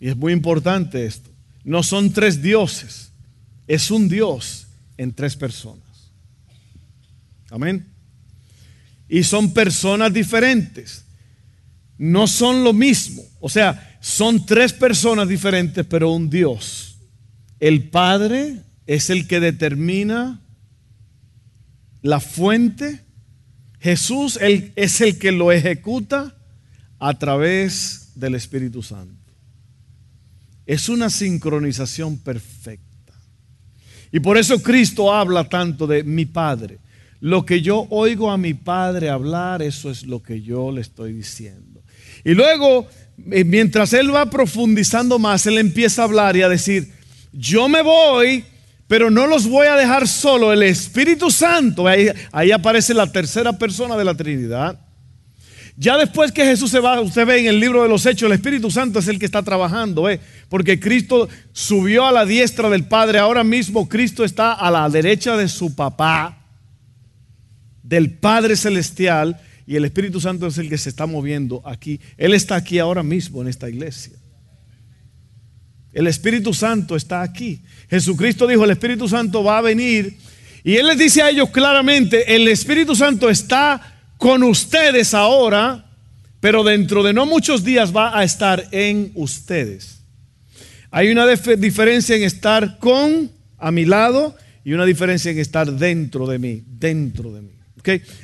Y 0.00 0.08
es 0.08 0.16
muy 0.16 0.32
importante 0.32 1.06
esto. 1.06 1.30
No 1.62 1.82
son 1.82 2.12
tres 2.12 2.42
dioses, 2.42 3.12
es 3.66 3.90
un 3.90 4.08
Dios 4.08 4.66
en 4.96 5.12
tres 5.12 5.36
personas. 5.36 5.82
Amén. 7.50 7.86
Y 9.08 9.22
son 9.22 9.52
personas 9.52 10.12
diferentes. 10.12 11.04
No 11.96 12.26
son 12.26 12.64
lo 12.64 12.72
mismo. 12.72 13.22
O 13.40 13.48
sea, 13.48 13.98
son 14.00 14.44
tres 14.44 14.72
personas 14.72 15.28
diferentes, 15.28 15.86
pero 15.86 16.10
un 16.10 16.28
Dios. 16.28 16.96
El 17.60 17.88
Padre 17.88 18.60
es 18.86 19.10
el 19.10 19.26
que 19.26 19.40
determina 19.40 20.40
la 22.02 22.20
fuente 22.20 23.03
Jesús 23.84 24.38
es 24.40 25.00
el 25.02 25.18
que 25.18 25.30
lo 25.30 25.52
ejecuta 25.52 26.34
a 26.98 27.18
través 27.18 28.12
del 28.14 28.34
Espíritu 28.34 28.82
Santo. 28.82 29.30
Es 30.64 30.88
una 30.88 31.10
sincronización 31.10 32.16
perfecta. 32.16 33.12
Y 34.10 34.20
por 34.20 34.38
eso 34.38 34.62
Cristo 34.62 35.12
habla 35.12 35.50
tanto 35.50 35.86
de 35.86 36.02
mi 36.02 36.24
Padre. 36.24 36.78
Lo 37.20 37.44
que 37.44 37.60
yo 37.60 37.86
oigo 37.90 38.30
a 38.30 38.38
mi 38.38 38.54
Padre 38.54 39.10
hablar, 39.10 39.60
eso 39.60 39.90
es 39.90 40.04
lo 40.06 40.22
que 40.22 40.40
yo 40.40 40.72
le 40.72 40.80
estoy 40.80 41.12
diciendo. 41.12 41.82
Y 42.24 42.32
luego, 42.32 42.88
eh, 43.32 43.44
mientras 43.44 43.92
Él 43.92 44.14
va 44.14 44.30
profundizando 44.30 45.18
más, 45.18 45.44
Él 45.44 45.58
empieza 45.58 46.00
a 46.00 46.04
hablar 46.06 46.38
y 46.38 46.40
a 46.40 46.48
decir, 46.48 46.90
yo 47.34 47.68
me 47.68 47.82
voy, 47.82 48.46
pero 48.86 49.10
no 49.10 49.26
los 49.26 49.46
voy 49.48 49.66
a 49.66 49.76
dejar 49.76 50.06
solo. 50.06 50.52
El 50.52 50.62
Espíritu 50.62 51.30
Santo, 51.30 51.86
ahí, 51.86 52.50
aparece 52.52 52.94
la 52.94 53.10
tercera 53.10 53.52
persona 53.58 53.96
de 53.96 54.04
la 54.04 54.14
Trinidad. 54.14 54.78
Ya 55.76 55.96
después 55.96 56.30
que 56.30 56.44
Jesús 56.44 56.70
se 56.70 56.78
va, 56.78 57.00
usted 57.00 57.26
ve 57.26 57.40
en 57.40 57.46
el 57.46 57.58
libro 57.58 57.82
de 57.82 57.88
los 57.88 58.06
Hechos, 58.06 58.26
el 58.26 58.36
Espíritu 58.36 58.70
Santo 58.70 59.00
es 59.00 59.08
el 59.08 59.18
que 59.18 59.26
está 59.26 59.42
trabajando, 59.42 60.08
¿eh? 60.08 60.20
porque 60.48 60.78
Cristo 60.78 61.28
subió 61.52 62.06
a 62.06 62.12
la 62.12 62.24
diestra 62.24 62.68
del 62.68 62.86
Padre. 62.86 63.18
Ahora 63.18 63.42
mismo 63.42 63.88
Cristo 63.88 64.24
está 64.24 64.52
a 64.52 64.70
la 64.70 64.88
derecha 64.88 65.36
de 65.36 65.48
su 65.48 65.74
papá, 65.74 66.38
del 67.82 68.12
Padre 68.12 68.54
Celestial, 68.56 69.40
y 69.66 69.74
el 69.74 69.84
Espíritu 69.84 70.20
Santo 70.20 70.46
es 70.46 70.58
el 70.58 70.68
que 70.68 70.78
se 70.78 70.90
está 70.90 71.06
moviendo 71.06 71.60
aquí. 71.64 72.00
Él 72.18 72.34
está 72.34 72.54
aquí 72.54 72.78
ahora 72.78 73.02
mismo 73.02 73.42
en 73.42 73.48
esta 73.48 73.68
iglesia. 73.68 74.12
El 75.94 76.08
Espíritu 76.08 76.52
Santo 76.52 76.96
está 76.96 77.22
aquí. 77.22 77.60
Jesucristo 77.88 78.46
dijo, 78.46 78.64
el 78.64 78.72
Espíritu 78.72 79.08
Santo 79.08 79.44
va 79.44 79.58
a 79.58 79.62
venir. 79.62 80.16
Y 80.64 80.76
Él 80.76 80.88
les 80.88 80.98
dice 80.98 81.22
a 81.22 81.30
ellos 81.30 81.50
claramente, 81.50 82.34
el 82.34 82.48
Espíritu 82.48 82.96
Santo 82.96 83.30
está 83.30 83.80
con 84.18 84.42
ustedes 84.42 85.14
ahora, 85.14 85.86
pero 86.40 86.64
dentro 86.64 87.02
de 87.02 87.12
no 87.12 87.26
muchos 87.26 87.62
días 87.62 87.94
va 87.94 88.18
a 88.18 88.24
estar 88.24 88.66
en 88.72 89.12
ustedes. 89.14 90.00
Hay 90.90 91.10
una 91.10 91.26
diferencia 91.26 92.16
en 92.16 92.22
estar 92.22 92.78
con, 92.78 93.30
a 93.58 93.70
mi 93.70 93.84
lado, 93.84 94.36
y 94.64 94.72
una 94.72 94.86
diferencia 94.86 95.30
en 95.30 95.38
estar 95.38 95.70
dentro 95.72 96.26
de 96.26 96.38
mí, 96.38 96.62
dentro 96.66 97.32
de 97.32 97.42
mí. 97.42 97.50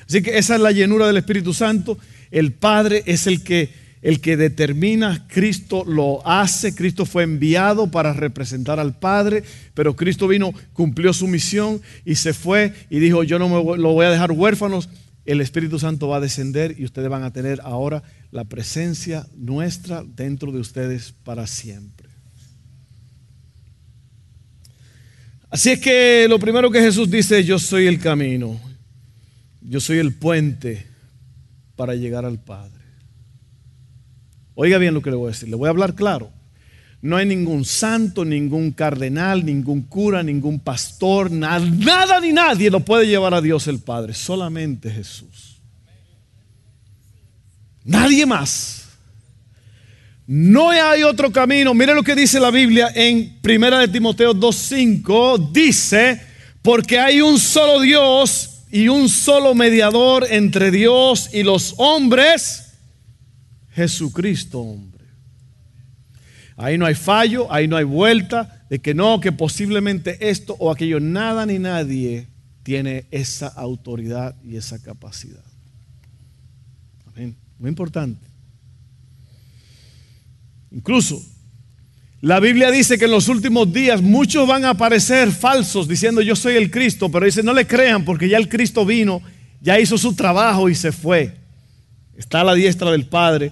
Así 0.09 0.23
que 0.23 0.39
esa 0.39 0.55
es 0.55 0.61
la 0.61 0.73
llenura 0.73 1.07
del 1.07 1.19
Espíritu 1.19 1.53
Santo. 1.53 1.99
El 2.31 2.53
Padre 2.53 3.03
es 3.07 3.27
el 3.27 3.43
que 3.43 3.71
el 4.03 4.21
que 4.21 4.37
determina, 4.37 5.27
Cristo 5.29 5.85
lo 5.85 6.27
hace, 6.27 6.75
Cristo 6.75 7.05
fue 7.05 7.23
enviado 7.23 7.91
para 7.91 8.13
representar 8.13 8.81
al 8.81 8.99
Padre, 8.99 9.45
pero 9.75 9.95
Cristo 9.95 10.27
vino, 10.27 10.53
cumplió 10.73 11.13
su 11.13 11.27
misión 11.27 11.83
y 12.05 12.15
se 12.15 12.33
fue 12.33 12.73
y 12.89 12.99
dijo, 12.99 13.23
yo 13.25 13.39
no 13.39 13.49
me 13.49 13.79
lo 13.79 13.93
voy 13.93 14.07
a 14.07 14.11
dejar 14.11 14.33
huérfanos, 14.33 14.89
el 15.27 15.41
Espíritu 15.41 15.79
Santo 15.79 16.09
va 16.09 16.17
a 16.17 16.21
descender 16.21 16.75
y 16.79 16.85
ustedes 16.85 17.11
van 17.11 17.25
a 17.25 17.33
tener 17.33 17.61
ahora 17.63 18.03
la 18.31 18.45
presencia 18.45 19.27
nuestra 19.37 20.03
dentro 20.03 20.51
de 20.51 20.61
ustedes 20.61 21.13
para 21.25 21.47
siempre. 21.47 22.09
Así 25.51 25.71
es 25.71 25.81
que 25.81 26.27
lo 26.29 26.39
primero 26.39 26.71
que 26.71 26.81
Jesús 26.81 27.11
dice, 27.11 27.45
yo 27.45 27.59
soy 27.59 27.87
el 27.87 27.99
camino, 27.99 28.59
yo 29.61 29.81
soy 29.81 29.99
el 29.99 30.15
puente 30.15 30.87
para 31.77 31.95
llegar 31.97 32.25
al 32.25 32.39
Padre. 32.39 32.80
Oiga 34.55 34.79
bien 34.79 34.95
lo 34.95 35.03
que 35.03 35.11
le 35.11 35.17
voy 35.17 35.29
a 35.29 35.33
decir, 35.33 35.49
le 35.49 35.57
voy 35.57 35.67
a 35.67 35.71
hablar 35.71 35.95
claro. 35.95 36.31
No 37.03 37.17
hay 37.17 37.25
ningún 37.25 37.65
santo, 37.65 38.25
ningún 38.25 38.73
cardenal, 38.73 39.45
ningún 39.45 39.83
cura, 39.83 40.23
ningún 40.23 40.61
pastor, 40.61 41.31
nada, 41.31 42.21
ni 42.21 42.33
nadie 42.33 42.71
lo 42.71 42.81
puede 42.81 43.07
llevar 43.07 43.33
a 43.33 43.41
Dios 43.41 43.67
el 43.69 43.79
Padre, 43.79 44.13
solamente 44.13 44.91
Jesús. 44.91 45.61
Nadie 47.85 48.27
más. 48.27 48.89
No 50.27 50.71
hay 50.71 51.03
otro 51.03 51.33
camino. 51.33 51.75
Mire 51.75 51.95
lo 51.95 52.03
que 52.05 52.15
dice 52.15 52.39
la 52.39 52.51
Biblia 52.51 52.93
en 52.95 53.41
Primera 53.41 53.79
de 53.79 53.89
Timoteo 53.89 54.35
2:5, 54.35 55.51
dice, 55.51 56.21
porque 56.63 56.99
hay 56.99 57.21
un 57.21 57.39
solo 57.39 57.81
Dios 57.81 58.65
y 58.71 58.89
un 58.89 59.09
solo 59.09 59.55
mediador 59.55 60.27
entre 60.31 60.71
Dios 60.71 61.31
y 61.33 61.43
los 61.43 61.75
hombres, 61.79 62.70
Jesucristo, 63.81 64.61
hombre. 64.61 65.07
Ahí 66.57 66.77
no 66.77 66.85
hay 66.85 66.95
fallo, 66.95 67.51
ahí 67.51 67.67
no 67.67 67.77
hay 67.77 67.85
vuelta 67.85 68.67
de 68.69 68.79
que 68.79 68.93
no, 68.93 69.21
que 69.21 69.33
posiblemente 69.33 70.29
esto 70.29 70.55
o 70.59 70.71
aquello, 70.71 71.01
nada 71.01 71.47
ni 71.47 71.59
nadie 71.59 72.29
tiene 72.63 73.07
esa 73.11 73.47
autoridad 73.47 74.37
y 74.45 74.57
esa 74.57 74.83
capacidad. 74.83 75.43
Amén. 77.07 77.35
Muy 77.59 77.71
importante. 77.71 78.27
Incluso 80.71 81.25
la 82.21 82.39
Biblia 82.39 82.71
dice 82.71 82.99
que 82.99 83.07
en 83.07 83.13
los 83.13 83.29
últimos 83.29 83.73
días 83.73 84.03
muchos 84.03 84.47
van 84.47 84.67
a 84.67 84.71
aparecer 84.71 85.33
falsos 85.33 85.89
diciendo 85.89 86.21
yo 86.21 86.37
soy 86.37 86.57
el 86.57 86.71
Cristo, 86.71 87.11
pero 87.11 87.25
dice 87.25 87.43
no 87.43 87.55
le 87.55 87.67
crean 87.67 88.05
porque 88.05 88.29
ya 88.29 88.37
el 88.37 88.51
Cristo 88.51 88.85
vino 88.85 89.23
ya 89.63 89.81
hizo 89.81 89.97
su 89.97 90.15
trabajo 90.15 90.69
y 90.69 90.75
se 90.75 90.93
fue. 90.93 91.41
Está 92.21 92.43
a 92.43 92.45
la 92.45 92.53
diestra 92.53 92.91
del 92.91 93.07
Padre. 93.07 93.51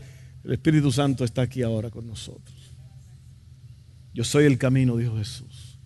El 0.49 0.55
Espíritu 0.55 0.90
Santo 0.90 1.26
está 1.26 1.43
aquí 1.43 1.62
ahora 1.62 1.90
con 1.90 2.07
nosotros. 2.07 2.57
Yo 4.14 4.25
soy 4.25 4.47
el 4.47 4.57
camino, 4.57 4.97
dijo 4.97 5.19
Jesús. 5.19 5.78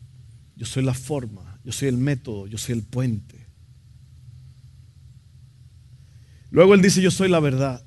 Yo 0.55 0.65
soy 0.67 0.85
la 0.85 0.95
forma, 0.95 1.59
yo 1.65 1.73
soy 1.73 1.89
el 1.89 1.97
método, 1.97 2.47
yo 2.47 2.57
soy 2.59 2.77
el 2.77 2.85
puente. 2.85 3.45
Luego 6.53 6.75
él 6.75 6.81
dice, 6.81 7.03
yo 7.03 7.11
soy 7.11 7.29
la 7.29 7.41
verdad. 7.41 7.85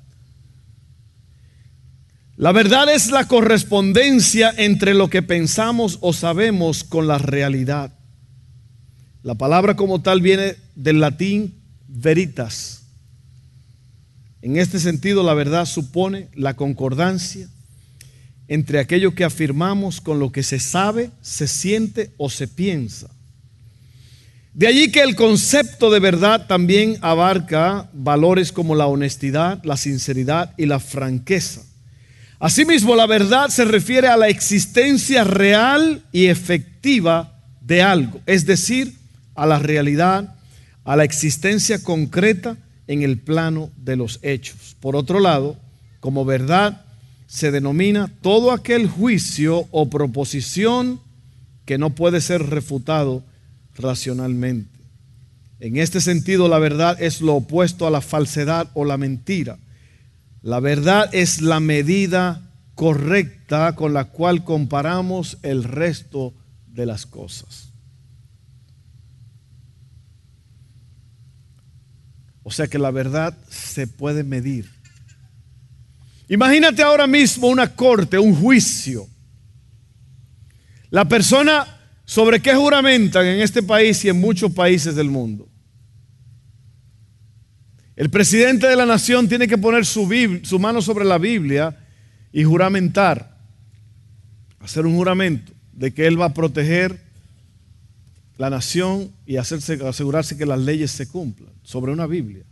La 2.36 2.52
verdad 2.52 2.92
es 2.94 3.10
la 3.10 3.26
correspondencia 3.26 4.52
entre 4.54 4.92
lo 4.92 5.08
que 5.08 5.22
pensamos 5.22 5.96
o 6.02 6.12
sabemos 6.12 6.84
con 6.84 7.06
la 7.06 7.16
realidad. 7.16 7.98
La 9.22 9.36
palabra 9.36 9.76
como 9.76 10.02
tal 10.02 10.20
viene 10.20 10.56
del 10.74 11.00
latín 11.00 11.54
veritas. 11.88 12.75
En 14.42 14.56
este 14.56 14.78
sentido, 14.78 15.22
la 15.22 15.34
verdad 15.34 15.64
supone 15.66 16.28
la 16.34 16.54
concordancia 16.54 17.48
entre 18.48 18.78
aquello 18.78 19.14
que 19.14 19.24
afirmamos 19.24 20.00
con 20.00 20.18
lo 20.18 20.30
que 20.30 20.42
se 20.42 20.60
sabe, 20.60 21.10
se 21.20 21.48
siente 21.48 22.12
o 22.16 22.30
se 22.30 22.46
piensa. 22.46 23.10
De 24.54 24.66
allí 24.66 24.90
que 24.90 25.02
el 25.02 25.16
concepto 25.16 25.90
de 25.90 26.00
verdad 26.00 26.46
también 26.46 26.96
abarca 27.02 27.90
valores 27.92 28.52
como 28.52 28.74
la 28.74 28.86
honestidad, 28.86 29.62
la 29.64 29.76
sinceridad 29.76 30.54
y 30.56 30.66
la 30.66 30.80
franqueza. 30.80 31.62
Asimismo, 32.38 32.94
la 32.94 33.06
verdad 33.06 33.48
se 33.48 33.64
refiere 33.64 34.08
a 34.08 34.16
la 34.16 34.28
existencia 34.28 35.24
real 35.24 36.04
y 36.12 36.26
efectiva 36.26 37.42
de 37.60 37.82
algo, 37.82 38.20
es 38.26 38.46
decir, 38.46 38.94
a 39.34 39.44
la 39.44 39.58
realidad, 39.58 40.36
a 40.84 40.96
la 40.96 41.04
existencia 41.04 41.82
concreta 41.82 42.56
en 42.86 43.02
el 43.02 43.18
plano 43.18 43.70
de 43.76 43.96
los 43.96 44.18
hechos. 44.22 44.76
Por 44.80 44.96
otro 44.96 45.20
lado, 45.20 45.56
como 46.00 46.24
verdad 46.24 46.84
se 47.26 47.50
denomina 47.50 48.12
todo 48.20 48.52
aquel 48.52 48.88
juicio 48.88 49.66
o 49.70 49.90
proposición 49.90 51.00
que 51.64 51.78
no 51.78 51.94
puede 51.94 52.20
ser 52.20 52.42
refutado 52.44 53.24
racionalmente. 53.74 54.76
En 55.58 55.76
este 55.76 56.00
sentido, 56.00 56.48
la 56.48 56.58
verdad 56.58 57.00
es 57.00 57.20
lo 57.20 57.34
opuesto 57.34 57.86
a 57.86 57.90
la 57.90 58.00
falsedad 58.00 58.70
o 58.74 58.84
la 58.84 58.96
mentira. 58.96 59.58
La 60.42 60.60
verdad 60.60 61.08
es 61.12 61.40
la 61.40 61.60
medida 61.60 62.42
correcta 62.74 63.74
con 63.74 63.94
la 63.94 64.04
cual 64.04 64.44
comparamos 64.44 65.38
el 65.42 65.64
resto 65.64 66.34
de 66.66 66.86
las 66.86 67.06
cosas. 67.06 67.72
O 72.48 72.52
sea 72.52 72.68
que 72.68 72.78
la 72.78 72.92
verdad 72.92 73.36
se 73.50 73.88
puede 73.88 74.22
medir. 74.22 74.70
Imagínate 76.28 76.80
ahora 76.80 77.08
mismo 77.08 77.48
una 77.48 77.74
corte, 77.74 78.20
un 78.20 78.36
juicio. 78.36 79.08
La 80.90 81.06
persona 81.06 81.66
sobre 82.04 82.38
qué 82.38 82.54
juramentan 82.54 83.26
en 83.26 83.40
este 83.40 83.64
país 83.64 84.04
y 84.04 84.10
en 84.10 84.20
muchos 84.20 84.52
países 84.52 84.94
del 84.94 85.10
mundo. 85.10 85.48
El 87.96 88.10
presidente 88.10 88.68
de 88.68 88.76
la 88.76 88.86
nación 88.86 89.28
tiene 89.28 89.48
que 89.48 89.58
poner 89.58 89.84
su, 89.84 90.08
su 90.44 90.58
mano 90.60 90.80
sobre 90.80 91.04
la 91.04 91.18
Biblia 91.18 91.76
y 92.30 92.44
juramentar, 92.44 93.40
hacer 94.60 94.86
un 94.86 94.94
juramento 94.94 95.52
de 95.72 95.92
que 95.92 96.06
él 96.06 96.20
va 96.20 96.26
a 96.26 96.34
proteger 96.34 97.05
la 98.38 98.50
nación 98.50 99.12
y 99.24 99.36
hacerse, 99.36 99.74
asegurarse 99.86 100.36
que 100.36 100.46
las 100.46 100.60
leyes 100.60 100.90
se 100.90 101.08
cumplan 101.08 101.52
sobre 101.62 101.92
una 101.92 102.06
Biblia. 102.06 102.44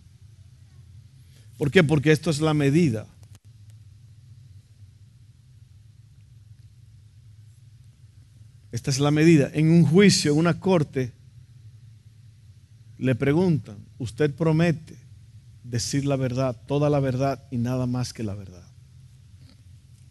¿Por 1.59 1.71
qué? 1.71 1.85
Porque 1.85 2.11
esto 2.11 2.31
es 2.31 2.41
la 2.41 2.55
medida. 2.55 3.07
Esta 8.73 8.90
es 8.90 8.99
la 8.99 9.11
medida. 9.11 9.51
En 9.55 9.70
un 9.70 9.85
juicio, 9.85 10.33
en 10.33 10.38
una 10.38 10.59
corte, 10.59 11.12
le 12.99 13.14
preguntan, 13.14 13.77
usted 13.99 14.35
promete 14.35 14.97
decir 15.62 16.05
la 16.05 16.16
verdad, 16.16 16.61
toda 16.66 16.90
la 16.90 17.01
verdad 17.01 17.44
y 17.51 17.59
nada 17.59 17.87
más 17.87 18.12
que 18.12 18.23
la 18.23 18.35
verdad. 18.35 18.66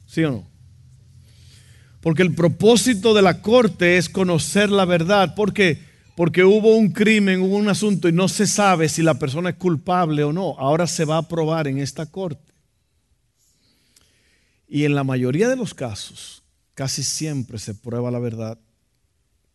¿Sí 0.06 0.24
o 0.24 0.32
no? 0.32 0.53
Porque 2.04 2.22
el 2.22 2.36
propósito 2.36 3.14
de 3.14 3.22
la 3.22 3.42
corte 3.42 3.98
es 3.98 4.10
conocer 4.10 4.70
la 4.70 4.84
verdad. 4.84 5.36
¿Por 5.36 5.54
qué? 5.54 5.80
Porque 6.18 6.44
hubo 6.44 6.76
un 6.76 6.92
crimen, 6.92 7.42
hubo 7.42 7.56
un 7.56 7.70
asunto 7.70 8.10
y 8.10 8.12
no 8.12 8.28
se 8.28 8.46
sabe 8.46 8.90
si 8.90 9.02
la 9.02 9.18
persona 9.18 9.52
es 9.52 9.56
culpable 9.56 10.26
o 10.26 10.34
no. 10.34 10.60
Ahora 10.60 10.86
se 10.86 11.06
va 11.06 11.18
a 11.18 11.28
probar 11.30 11.70
en 11.70 11.78
esta 11.78 12.06
corte. 12.06 12.54
Y 14.68 14.84
en 14.84 14.96
la 14.96 15.06
mayoría 15.06 15.48
de 15.48 15.56
los 15.56 15.74
casos, 15.74 16.44
casi 16.74 17.04
siempre 17.04 17.58
se 17.58 17.74
prueba 17.74 18.12
la 18.12 18.20
verdad. 18.20 18.60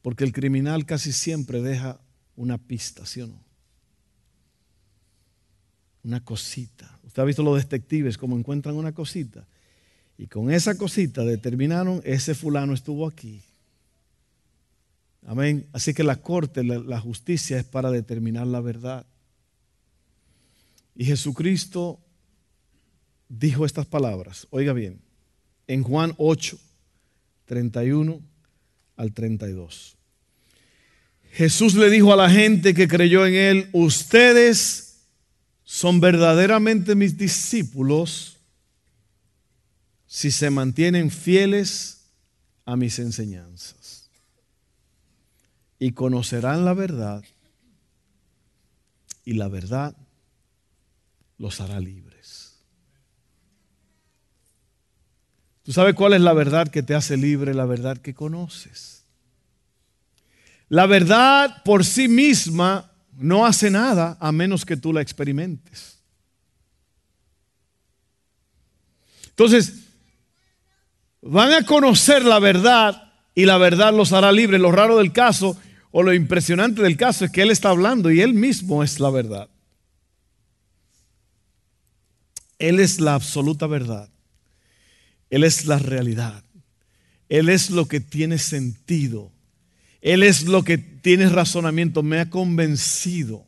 Porque 0.00 0.24
el 0.24 0.32
criminal 0.32 0.87
casi 0.87 1.12
siempre 1.12 1.61
deja 1.61 2.00
una 2.34 2.56
pista, 2.56 3.04
¿sí 3.04 3.20
o 3.20 3.26
no? 3.26 3.44
Una 6.02 6.24
cosita. 6.24 6.98
Usted 7.04 7.20
ha 7.20 7.26
visto 7.26 7.42
los 7.42 7.58
detectives 7.58 8.16
como 8.16 8.38
encuentran 8.38 8.74
una 8.74 8.92
cosita 8.92 9.46
y 10.18 10.26
con 10.26 10.50
esa 10.50 10.76
cosita 10.76 11.24
determinaron, 11.24 12.02
ese 12.04 12.35
fulano 12.35 12.74
estuvo 12.74 13.07
aquí. 13.07 13.40
Amén. 15.24 15.68
Así 15.72 15.94
que 15.94 16.02
la 16.02 16.16
corte, 16.16 16.64
la, 16.64 17.00
justicia 17.00 17.57
es 17.57 17.64
para 17.64 17.92
determinar 17.92 18.48
la 18.48 18.61
verdad. 18.61 19.07
Y 20.96 21.04
Jesucristo 21.04 22.00
dijo 23.28 23.64
estas 23.64 23.87
palabras. 23.87 24.48
Oiga 24.50 24.72
bien, 24.72 25.00
en 25.68 25.85
Juan 25.85 26.14
8, 26.16 26.59
31 27.44 28.20
al 28.96 29.12
32. 29.12 29.96
Jesús 31.31 31.74
le 31.74 31.90
dijo 31.90 32.12
a 32.12 32.16
la 32.16 32.28
gente 32.28 32.74
que 32.74 32.88
creyó 32.88 33.24
en 33.24 33.35
él, 33.35 33.68
ustedes 33.72 35.04
son 35.62 36.00
verdaderamente 36.00 36.96
mis 36.96 37.16
discípulos 37.16 38.38
si 40.08 40.30
se 40.30 40.50
mantienen 40.50 41.10
fieles 41.10 42.06
a 42.64 42.74
mis 42.76 42.98
enseñanzas. 42.98 44.10
Y 45.78 45.92
conocerán 45.92 46.64
la 46.64 46.74
verdad 46.74 47.22
y 49.24 49.34
la 49.34 49.46
verdad 49.46 49.94
los 51.36 51.60
hará 51.60 51.78
libres. 51.78 52.56
¿Tú 55.62 55.72
sabes 55.72 55.94
cuál 55.94 56.14
es 56.14 56.22
la 56.22 56.32
verdad 56.32 56.68
que 56.68 56.82
te 56.82 56.94
hace 56.94 57.16
libre? 57.16 57.52
La 57.52 57.66
verdad 57.66 57.98
que 57.98 58.14
conoces. 58.14 59.04
La 60.70 60.86
verdad 60.86 61.62
por 61.62 61.84
sí 61.84 62.08
misma 62.08 62.90
no 63.12 63.44
hace 63.44 63.70
nada 63.70 64.16
a 64.18 64.32
menos 64.32 64.64
que 64.64 64.76
tú 64.76 64.92
la 64.92 65.02
experimentes. 65.02 65.98
Entonces, 69.28 69.88
van 71.30 71.52
a 71.52 71.64
conocer 71.64 72.24
la 72.24 72.38
verdad 72.38 73.12
y 73.34 73.44
la 73.44 73.58
verdad 73.58 73.92
los 73.92 74.12
hará 74.12 74.32
libres. 74.32 74.60
Lo 74.60 74.72
raro 74.72 74.96
del 74.96 75.12
caso 75.12 75.56
o 75.90 76.02
lo 76.02 76.14
impresionante 76.14 76.82
del 76.82 76.96
caso 76.96 77.24
es 77.24 77.30
que 77.30 77.42
Él 77.42 77.50
está 77.50 77.70
hablando 77.70 78.10
y 78.10 78.20
Él 78.20 78.34
mismo 78.34 78.82
es 78.82 78.98
la 78.98 79.10
verdad. 79.10 79.48
Él 82.58 82.80
es 82.80 82.98
la 82.98 83.14
absoluta 83.14 83.66
verdad. 83.66 84.08
Él 85.30 85.44
es 85.44 85.66
la 85.66 85.78
realidad. 85.78 86.42
Él 87.28 87.50
es 87.50 87.70
lo 87.70 87.86
que 87.86 88.00
tiene 88.00 88.38
sentido. 88.38 89.30
Él 90.00 90.22
es 90.22 90.44
lo 90.44 90.64
que 90.64 90.78
tiene 90.78 91.28
razonamiento. 91.28 92.02
Me 92.02 92.20
ha 92.20 92.30
convencido. 92.30 93.44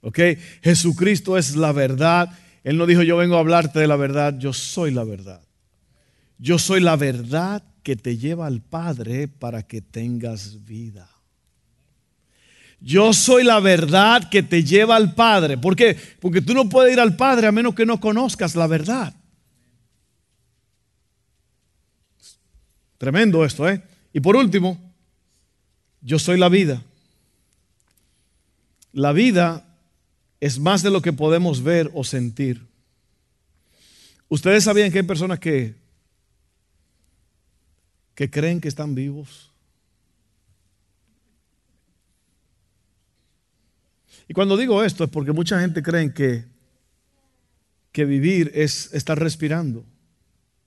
¿Ok? 0.00 0.18
Jesucristo 0.62 1.38
es 1.38 1.54
la 1.54 1.72
verdad. 1.72 2.36
Él 2.64 2.76
no 2.76 2.86
dijo 2.86 3.02
yo 3.02 3.16
vengo 3.16 3.36
a 3.36 3.40
hablarte 3.40 3.78
de 3.78 3.86
la 3.86 3.96
verdad. 3.96 4.36
Yo 4.38 4.52
soy 4.52 4.90
la 4.90 5.04
verdad. 5.04 5.47
Yo 6.38 6.58
soy 6.58 6.80
la 6.80 6.96
verdad 6.96 7.62
que 7.82 7.96
te 7.96 8.16
lleva 8.16 8.46
al 8.46 8.62
Padre 8.62 9.28
para 9.28 9.62
que 9.62 9.80
tengas 9.80 10.64
vida. 10.64 11.10
Yo 12.80 13.12
soy 13.12 13.42
la 13.42 13.58
verdad 13.58 14.28
que 14.30 14.42
te 14.42 14.62
lleva 14.62 14.94
al 14.94 15.14
Padre. 15.14 15.58
¿Por 15.58 15.74
qué? 15.74 15.96
Porque 16.20 16.40
tú 16.40 16.54
no 16.54 16.68
puedes 16.68 16.92
ir 16.92 17.00
al 17.00 17.16
Padre 17.16 17.48
a 17.48 17.52
menos 17.52 17.74
que 17.74 17.84
no 17.84 17.98
conozcas 17.98 18.54
la 18.54 18.68
verdad. 18.68 19.14
Tremendo 22.98 23.44
esto, 23.44 23.68
¿eh? 23.68 23.82
Y 24.12 24.20
por 24.20 24.36
último, 24.36 24.78
yo 26.00 26.18
soy 26.18 26.38
la 26.38 26.48
vida. 26.48 26.82
La 28.92 29.12
vida 29.12 29.64
es 30.40 30.58
más 30.58 30.82
de 30.82 30.90
lo 30.90 31.02
que 31.02 31.12
podemos 31.12 31.62
ver 31.62 31.90
o 31.94 32.04
sentir. 32.04 32.66
Ustedes 34.28 34.64
sabían 34.64 34.92
que 34.92 34.98
hay 34.98 35.04
personas 35.04 35.38
que 35.38 35.74
que 38.18 38.28
creen 38.28 38.60
que 38.60 38.66
están 38.66 38.96
vivos. 38.96 39.52
Y 44.26 44.34
cuando 44.34 44.56
digo 44.56 44.82
esto 44.82 45.04
es 45.04 45.10
porque 45.10 45.30
mucha 45.30 45.60
gente 45.60 45.84
cree 45.84 46.12
que, 46.12 46.44
que 47.92 48.04
vivir 48.04 48.50
es 48.56 48.92
estar 48.92 49.16
respirando, 49.20 49.86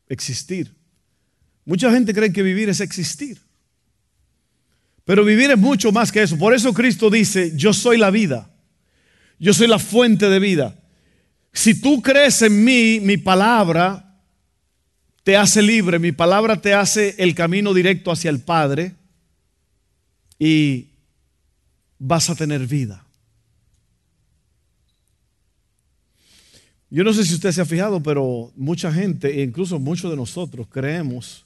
existir. 0.08 0.74
Mucha 1.66 1.92
gente 1.92 2.14
cree 2.14 2.32
que 2.32 2.42
vivir 2.42 2.70
es 2.70 2.80
existir. 2.80 3.42
Pero 5.04 5.26
vivir 5.26 5.52
es 5.52 5.58
mucho 5.58 5.92
más 5.92 6.10
que 6.10 6.24
eso. 6.24 6.38
Por 6.38 6.54
eso 6.54 6.74
Cristo 6.74 7.10
dice, 7.10 7.52
yo 7.58 7.74
soy 7.74 7.98
la 7.98 8.12
vida. 8.12 8.50
Yo 9.40 9.54
soy 9.54 9.68
la 9.68 9.78
fuente 9.78 10.30
de 10.30 10.40
vida. 10.40 10.80
Si 11.52 11.82
tú 11.82 12.02
crees 12.02 12.44
en 12.44 12.64
mí, 12.64 13.02
mi 13.02 13.18
palabra 13.18 14.11
te 15.24 15.38
hace 15.38 15.62
libre, 15.62 16.00
mi 16.00 16.12
palabra 16.12 16.62
te 16.62 16.74
hace 16.74 17.16
el 17.20 17.36
camino 17.36 17.74
directo 17.74 18.12
hacia 18.12 18.30
el 18.30 18.40
Padre 18.40 18.96
y 20.40 20.90
vas 22.00 22.30
a 22.30 22.36
tener 22.36 22.66
vida. 22.66 23.06
Yo 26.90 27.04
no 27.04 27.14
sé 27.14 27.24
si 27.24 27.36
usted 27.36 27.52
se 27.52 27.62
ha 27.62 27.66
fijado, 27.66 28.04
pero 28.04 28.52
mucha 28.56 28.92
gente, 28.92 29.40
e 29.40 29.44
incluso 29.44 29.80
muchos 29.80 30.12
de 30.12 30.18
nosotros, 30.18 30.68
creemos 30.70 31.46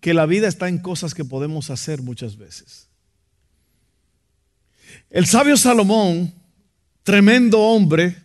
que 0.00 0.14
la 0.14 0.26
vida 0.26 0.46
está 0.46 0.68
en 0.68 0.78
cosas 0.78 1.14
que 1.14 1.24
podemos 1.24 1.70
hacer 1.70 2.02
muchas 2.02 2.36
veces. 2.36 2.88
El 5.10 5.26
sabio 5.26 5.56
Salomón, 5.56 6.32
tremendo 7.02 7.60
hombre, 7.60 8.16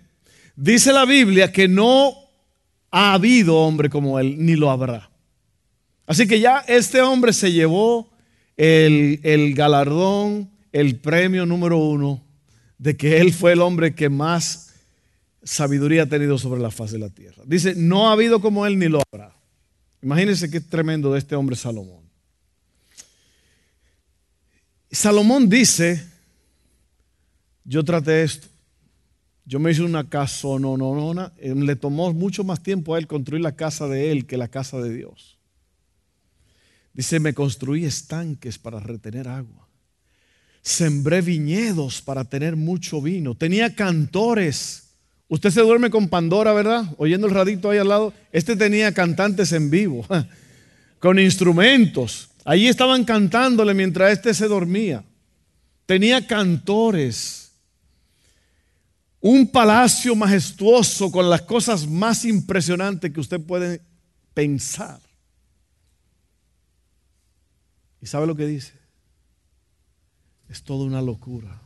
dice 0.55 0.91
la 0.91 1.05
Biblia 1.05 1.51
que 1.51 1.67
no 1.67 2.26
ha 2.91 3.13
habido 3.13 3.57
hombre 3.57 3.89
como 3.89 4.19
él, 4.19 4.35
ni 4.37 4.55
lo 4.55 4.69
habrá. 4.71 5.09
Así 6.05 6.27
que 6.27 6.39
ya 6.39 6.59
este 6.67 7.01
hombre 7.01 7.33
se 7.33 7.51
llevó 7.51 8.09
el, 8.55 9.53
galardón, 9.53 10.49
el 10.71 10.95
premio 10.97 11.45
número 11.45 11.77
uno 11.77 12.23
de 12.77 12.95
que 12.95 13.19
él 13.19 13.33
fue 13.33 13.53
el 13.53 13.61
hombre 13.61 13.93
que 13.93 14.09
más 14.09 14.73
sabiduría 15.43 16.03
ha 16.03 16.07
tenido 16.07 16.37
sobre 16.37 16.61
la 16.61 16.71
faz 16.71 16.91
de 16.91 16.99
la 16.99 17.09
tierra. 17.09 17.43
Dice, 17.45 17.73
no 17.75 18.09
ha 18.09 18.13
habido 18.13 18.39
como 18.39 18.65
él 18.65 18.79
ni 18.79 18.87
lo 18.87 19.01
habrá. 19.11 19.33
Imagínense 20.01 20.49
qué 20.49 20.61
tremendo 20.61 21.13
de 21.13 21.19
este 21.19 21.35
hombre 21.35 21.55
Salomón. 21.55 22.07
Salomón 24.91 25.49
dice, 25.49 26.07
yo 27.65 27.83
traté 27.83 28.23
esto, 28.23 28.47
yo 29.47 29.59
me 29.59 29.71
hice 29.71 29.81
una 29.81 30.07
casa, 30.07 30.47
no, 30.59 30.77
no, 30.77 31.13
no, 31.13 31.31
le 31.41 31.75
tomó 31.75 32.13
mucho 32.13 32.43
más 32.43 32.61
tiempo 32.61 32.93
a 32.93 32.99
él 32.99 33.07
construir 33.07 33.41
la 33.41 33.55
casa 33.55 33.87
de 33.87 34.11
él 34.11 34.27
que 34.27 34.37
la 34.37 34.49
casa 34.49 34.79
de 34.79 34.93
Dios. 34.93 35.39
Dice, 36.93 37.19
me 37.19 37.33
construí 37.33 37.85
estanques 37.85 38.59
para 38.59 38.79
retener 38.79 39.27
agua. 39.27 39.67
Sembré 40.61 41.21
viñedos 41.21 42.01
para 42.01 42.25
tener 42.25 42.55
mucho 42.55 43.01
vino. 43.01 43.33
Tenía 43.33 43.73
cantores 43.73 44.87
Usted 45.29 45.49
se 45.49 45.61
duerme 45.61 45.89
con 45.89 46.07
Pandora, 46.07 46.53
¿verdad? 46.53 46.85
Oyendo 46.97 47.27
el 47.27 47.33
radito 47.33 47.69
ahí 47.69 47.77
al 47.77 47.89
lado. 47.89 48.13
Este 48.31 48.55
tenía 48.55 48.93
cantantes 48.93 49.51
en 49.51 49.69
vivo, 49.69 50.05
con 50.99 51.19
instrumentos. 51.19 52.29
Allí 52.45 52.67
estaban 52.67 53.03
cantándole 53.03 53.73
mientras 53.73 54.13
este 54.13 54.33
se 54.33 54.47
dormía. 54.47 55.03
Tenía 55.85 56.25
cantores. 56.25 57.46
Un 59.29 59.45
palacio 59.49 60.15
majestuoso 60.15 61.11
con 61.11 61.29
las 61.29 61.41
cosas 61.41 61.85
más 61.85 62.23
impresionantes 62.23 63.11
que 63.11 63.19
usted 63.19 63.41
puede 63.41 63.81
pensar. 64.33 65.01
¿Y 68.01 68.05
sabe 68.05 68.25
lo 68.25 68.37
que 68.37 68.47
dice? 68.47 68.71
Es 70.47 70.63
toda 70.63 70.85
una 70.85 71.01
locura. 71.01 71.61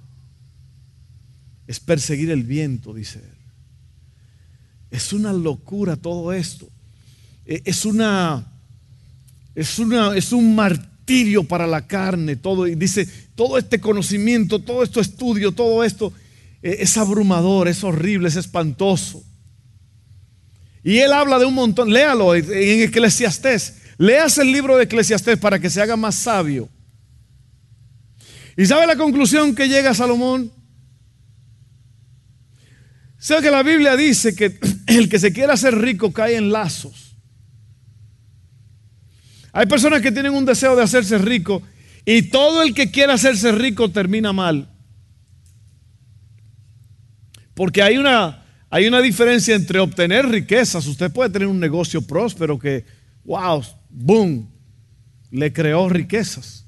Es 1.68 1.80
perseguir 1.80 2.32
el 2.32 2.42
viento, 2.42 2.96
dice 2.96 3.20
él. 3.20 3.38
Es 4.90 5.14
una 5.14 5.32
locura 5.32 5.96
todo 5.98 6.34
esto. 6.34 6.68
E, 7.46 7.62
es 7.64 7.86
una, 7.86 8.54
es 9.54 9.78
una, 9.78 10.18
es 10.18 10.32
un 10.32 10.56
martirio 10.56 11.44
para 11.44 11.68
la 11.68 11.86
carne. 11.86 12.38
Todo, 12.38 12.66
y 12.66 12.74
dice, 12.74 13.06
todo 13.36 13.60
este 13.60 13.80
conocimiento, 13.80 14.58
todo 14.58 14.82
este 14.82 15.02
estudio, 15.02 15.52
todo 15.52 15.84
esto 15.84 16.12
es 16.62 16.98
abrumador, 16.98 17.68
es 17.68 17.84
horrible, 17.84 18.28
es 18.28 18.36
espantoso. 18.36 19.24
Y 20.84 20.98
él 21.00 21.14
habla 21.14 21.38
de 21.40 21.46
un 21.46 21.54
montón, 21.54 21.92
léalo 21.92 22.36
en 22.36 22.82
Eclesiastés. 22.82 23.78
Leas 23.98 24.38
el 24.40 24.52
libro 24.52 24.78
de 24.78 24.86
Eclesiastés 24.86 25.38
para 25.38 25.60
que 25.60 25.70
se 25.70 25.82
haga 25.82 25.96
más 25.96 26.16
sabio. 26.16 26.70
¿Y 28.58 28.66
sabe 28.66 28.88
la 28.88 28.96
conclusión 28.96 29.56
que 29.56 29.68
llega 29.68 29.94
Salomón? 29.94 30.52
Sé 33.20 33.40
que 33.42 33.52
la 33.52 33.62
Biblia 33.62 33.96
dice 33.96 34.36
que 34.36 34.58
el 34.88 35.08
que 35.08 35.20
se 35.20 35.32
quiera 35.32 35.54
hacer 35.54 35.78
rico 35.78 36.12
cae 36.12 36.36
en 36.36 36.52
lazos. 36.52 37.16
Hay 39.54 39.68
personas 39.68 40.02
que 40.02 40.12
tienen 40.12 40.34
un 40.34 40.46
deseo 40.46 40.76
de 40.76 40.84
hacerse 40.84 41.18
rico 41.18 41.62
y 42.06 42.24
todo 42.24 42.64
el 42.64 42.74
que 42.74 42.90
quiera 42.90 43.14
hacerse 43.14 43.52
rico 43.52 43.92
termina 43.92 44.34
mal. 44.34 44.71
Porque 47.62 47.84
hay 47.84 48.00
una, 48.00 48.44
hay 48.72 48.88
una 48.88 49.00
diferencia 49.02 49.54
entre 49.54 49.78
obtener 49.78 50.26
riquezas. 50.26 50.88
Usted 50.88 51.12
puede 51.12 51.30
tener 51.30 51.48
un 51.48 51.60
negocio 51.60 52.02
próspero 52.02 52.58
que, 52.58 52.84
wow, 53.24 53.64
boom, 53.88 54.50
le 55.30 55.54
creó 55.54 55.88
riquezas. 55.88 56.66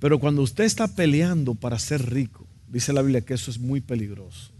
Pero 0.00 0.18
cuando 0.18 0.42
usted 0.42 0.64
está 0.64 0.86
peleando 0.86 1.54
para 1.54 1.78
ser 1.78 2.10
rico, 2.10 2.46
dice 2.68 2.92
la 2.92 3.00
Biblia 3.00 3.22
que 3.22 3.32
eso 3.32 3.50
es 3.50 3.58
muy 3.58 3.80
peligroso. 3.80 4.50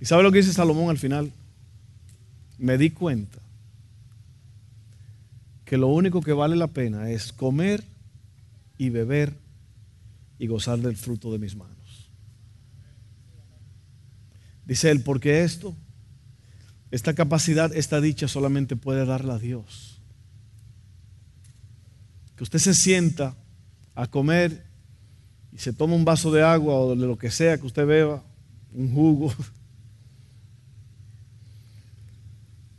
¿Y 0.00 0.06
sabe 0.06 0.22
lo 0.22 0.32
que 0.32 0.38
dice 0.38 0.54
Salomón 0.54 0.88
al 0.88 0.96
final? 0.96 1.30
Me 2.56 2.78
di 2.78 2.88
cuenta 2.88 3.38
que 5.66 5.76
lo 5.76 5.88
único 5.88 6.22
que 6.22 6.32
vale 6.32 6.56
la 6.56 6.68
pena 6.68 7.10
es 7.10 7.34
comer 7.34 7.84
y 8.78 8.88
beber 8.88 9.34
y 10.40 10.46
gozar 10.46 10.80
del 10.80 10.96
fruto 10.96 11.30
de 11.30 11.38
mis 11.38 11.54
manos. 11.54 12.10
Dice 14.64 14.90
él, 14.90 15.02
porque 15.02 15.44
esto, 15.44 15.76
esta 16.90 17.14
capacidad, 17.14 17.72
esta 17.76 18.00
dicha 18.00 18.26
solamente 18.26 18.74
puede 18.74 19.04
darla 19.04 19.38
Dios. 19.38 20.00
Que 22.36 22.42
usted 22.42 22.58
se 22.58 22.74
sienta 22.74 23.36
a 23.94 24.06
comer 24.06 24.64
y 25.52 25.58
se 25.58 25.72
toma 25.72 25.94
un 25.94 26.04
vaso 26.04 26.32
de 26.32 26.42
agua 26.42 26.74
o 26.74 26.96
de 26.96 27.06
lo 27.06 27.18
que 27.18 27.30
sea 27.30 27.58
que 27.58 27.66
usted 27.66 27.86
beba, 27.86 28.24
un 28.72 28.92
jugo, 28.92 29.32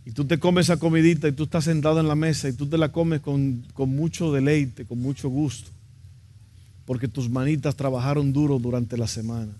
y 0.04 0.14
tú 0.14 0.26
te 0.26 0.40
comes 0.40 0.66
esa 0.66 0.78
comidita 0.78 1.28
y 1.28 1.32
tú 1.32 1.44
estás 1.44 1.66
sentado 1.66 2.00
en 2.00 2.08
la 2.08 2.16
mesa 2.16 2.50
y 2.50 2.54
tú 2.54 2.68
te 2.68 2.78
la 2.78 2.92
comes 2.92 3.22
con, 3.22 3.64
mucho 3.78 4.34
deleite, 4.34 4.86
con 4.86 5.00
mucho 5.00 5.30
gusto, 5.30 5.70
porque 6.86 7.08
tus 7.08 7.30
manitas 7.30 7.76
trabajaron 7.76 8.34
duro 8.34 8.60
durante 8.60 8.98
la 8.98 9.08
semana. 9.08 9.54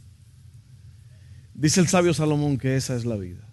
Dice 1.54 1.80
el 1.80 1.88
sabio 1.88 2.14
Salomón 2.14 2.58
que 2.58 2.76
esa 2.76 2.96
es 2.96 3.06
la 3.06 3.16
vida. 3.16 3.48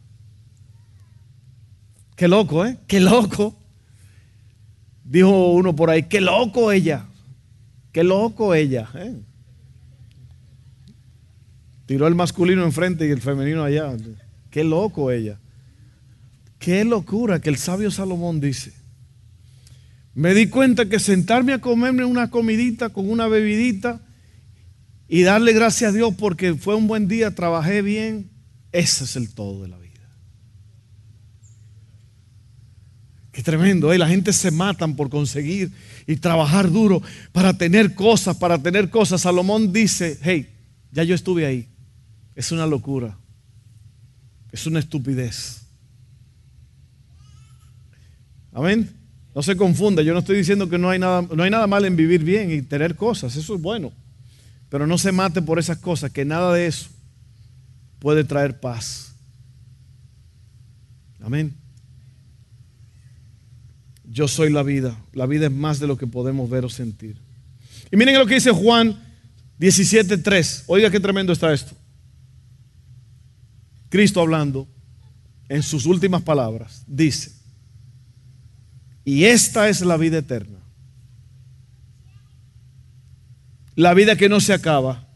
Qué 2.17 2.27
loco, 2.27 2.65
¿eh? 2.65 2.79
Qué 2.87 3.01
loco. 3.01 3.57
Dijo 5.05 5.53
uno 5.53 5.75
por 5.75 5.91
ahí, 5.91 6.05
qué 6.05 6.21
loco 6.21 6.73
ella. 6.73 7.07
Qué 7.93 8.05
loco 8.05 8.55
ella. 8.55 8.89
¿eh? 8.95 9.15
Tiró 11.87 12.07
el 12.07 12.15
masculino 12.15 12.65
enfrente 12.65 13.07
y 13.07 13.11
el 13.11 13.21
femenino 13.21 13.65
allá. 13.65 13.97
Qué 14.51 14.65
loco 14.65 15.11
ella. 15.11 15.39
Qué 16.59 16.85
locura 16.85 17.41
que 17.41 17.49
el 17.49 17.57
sabio 17.57 17.91
Salomón 17.91 18.41
dice. 18.41 18.78
Me 20.19 20.35
di 20.35 20.49
cuenta 20.49 20.89
que 20.89 20.99
sentarme 20.99 21.53
a 21.53 21.61
comerme 21.61 22.05
una 22.05 22.29
comidita 22.29 22.89
con 22.89 23.09
una 23.09 23.29
bebidita 23.29 24.01
y 25.07 25.23
darle 25.23 25.53
gracias 25.53 25.91
a 25.91 25.97
Dios 25.97 26.13
porque 26.19 26.57
fue 26.57 26.75
un 26.75 26.89
buen 26.89 27.07
día, 27.07 27.37
trabajé 27.37 27.83
bien, 27.83 28.29
ese 28.73 29.05
es 29.05 29.15
el 29.15 29.33
todo 29.33 29.63
de 29.63 29.69
la 29.69 29.79
vida. 29.79 30.11
Qué 33.31 33.45
tremendo, 33.45 33.93
¿eh? 33.93 33.99
la 33.99 34.09
gente 34.09 34.33
se 34.33 34.51
matan 34.51 34.97
por 34.97 35.09
conseguir 35.09 35.71
y 36.05 36.17
trabajar 36.17 36.69
duro 36.69 37.01
para 37.31 37.57
tener 37.57 37.95
cosas, 37.95 38.37
para 38.39 38.61
tener 38.61 38.91
cosas. 38.91 39.21
Salomón 39.21 39.73
dice, 39.73 40.19
hey, 40.21 40.53
ya 40.91 41.05
yo 41.05 41.15
estuve 41.15 41.47
ahí. 41.47 41.69
Es 42.35 42.51
una 42.51 42.67
locura, 42.67 43.17
es 44.51 44.67
una 44.67 44.81
estupidez. 44.81 45.63
Amén. 48.53 48.99
No 49.39 49.43
se 49.45 49.57
confunda, 49.57 50.03
yo 50.03 50.15
no 50.15 50.19
estoy 50.19 50.37
diciendo 50.37 50.69
que 50.69 50.79
no 50.79 50.91
hay, 50.91 50.99
nada, 50.99 51.23
no 51.23 51.45
hay 51.45 51.49
nada 51.49 51.69
mal 51.69 51.85
en 51.85 51.95
vivir 51.95 52.25
bien 52.25 52.51
y 52.51 52.61
tener 52.61 52.97
cosas, 52.97 53.37
eso 53.37 53.55
es 53.55 53.63
bueno. 53.63 53.93
Pero 54.69 54.85
no 54.85 54.99
se 54.99 55.13
mate 55.13 55.41
por 55.41 55.61
esas 55.61 55.79
cosas, 55.79 56.11
que 56.11 56.25
nada 56.25 56.53
de 56.55 56.67
eso 56.67 56.89
puede 58.01 58.25
traer 58.25 58.59
paz. 58.59 59.15
Amén. 61.23 61.55
Yo 64.11 64.27
soy 64.27 64.51
la 64.51 64.65
vida. 64.65 64.99
La 65.13 65.27
vida 65.27 65.47
es 65.47 65.53
más 65.53 65.79
de 65.79 65.87
lo 65.87 65.97
que 65.97 66.09
podemos 66.09 66.51
ver 66.51 66.65
o 66.65 66.69
sentir. 66.69 67.15
Y 67.93 67.97
miren 67.97 68.19
lo 68.19 68.27
que 68.27 68.35
dice 68.35 68.51
Juan 68.51 69.01
17.3. 69.61 70.65
Oiga 70.67 70.91
qué 70.91 70.99
tremendo 70.99 71.33
está 71.33 71.53
esto. 71.53 71.77
Cristo 73.89 74.21
hablando 74.21 74.67
en 75.49 75.63
sus 75.63 75.87
últimas 75.87 76.23
palabras, 76.23 76.83
dice, 76.89 77.38
y 79.09 79.25
esta 79.25 79.71
es 79.71 79.81
la 79.81 79.97
vida 79.97 80.19
eterna. 80.19 80.59
La 83.75 83.95
vida 83.95 84.17
que 84.17 84.29
no 84.29 84.39
se 84.39 84.53
acaba. 84.53 85.09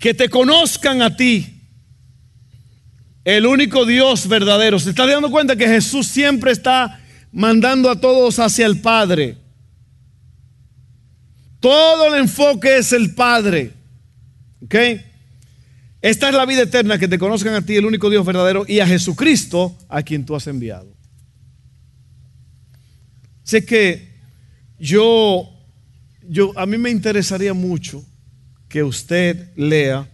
Que 0.00 0.12
te 0.12 0.28
conozcan 0.28 1.02
a 1.02 1.14
ti, 1.14 1.62
el 3.22 3.46
único 3.46 3.86
Dios 3.86 4.26
verdadero. 4.26 4.80
¿Se 4.80 4.90
está 4.90 5.06
dando 5.06 5.30
cuenta 5.30 5.54
que 5.54 5.68
Jesús 5.68 6.08
siempre 6.08 6.50
está 6.50 7.00
mandando 7.30 7.90
a 7.90 8.00
todos 8.00 8.40
hacia 8.40 8.66
el 8.66 8.80
Padre? 8.80 9.38
Todo 11.60 12.12
el 12.12 12.22
enfoque 12.22 12.78
es 12.78 12.92
el 12.92 13.14
Padre. 13.14 13.72
¿Ok? 14.64 14.74
Esta 16.02 16.28
es 16.28 16.34
la 16.34 16.44
vida 16.44 16.62
eterna, 16.62 16.98
que 16.98 17.06
te 17.06 17.20
conozcan 17.20 17.54
a 17.54 17.62
ti, 17.62 17.76
el 17.76 17.86
único 17.86 18.10
Dios 18.10 18.26
verdadero, 18.26 18.64
y 18.66 18.80
a 18.80 18.86
Jesucristo, 18.88 19.78
a 19.88 20.02
quien 20.02 20.26
tú 20.26 20.34
has 20.34 20.48
enviado. 20.48 20.95
Sé 23.46 23.64
que 23.64 24.08
yo, 24.76 25.48
yo, 26.28 26.52
a 26.58 26.66
mí 26.66 26.76
me 26.78 26.90
interesaría 26.90 27.54
mucho 27.54 28.04
que 28.68 28.82
usted 28.82 29.52
lea. 29.54 30.10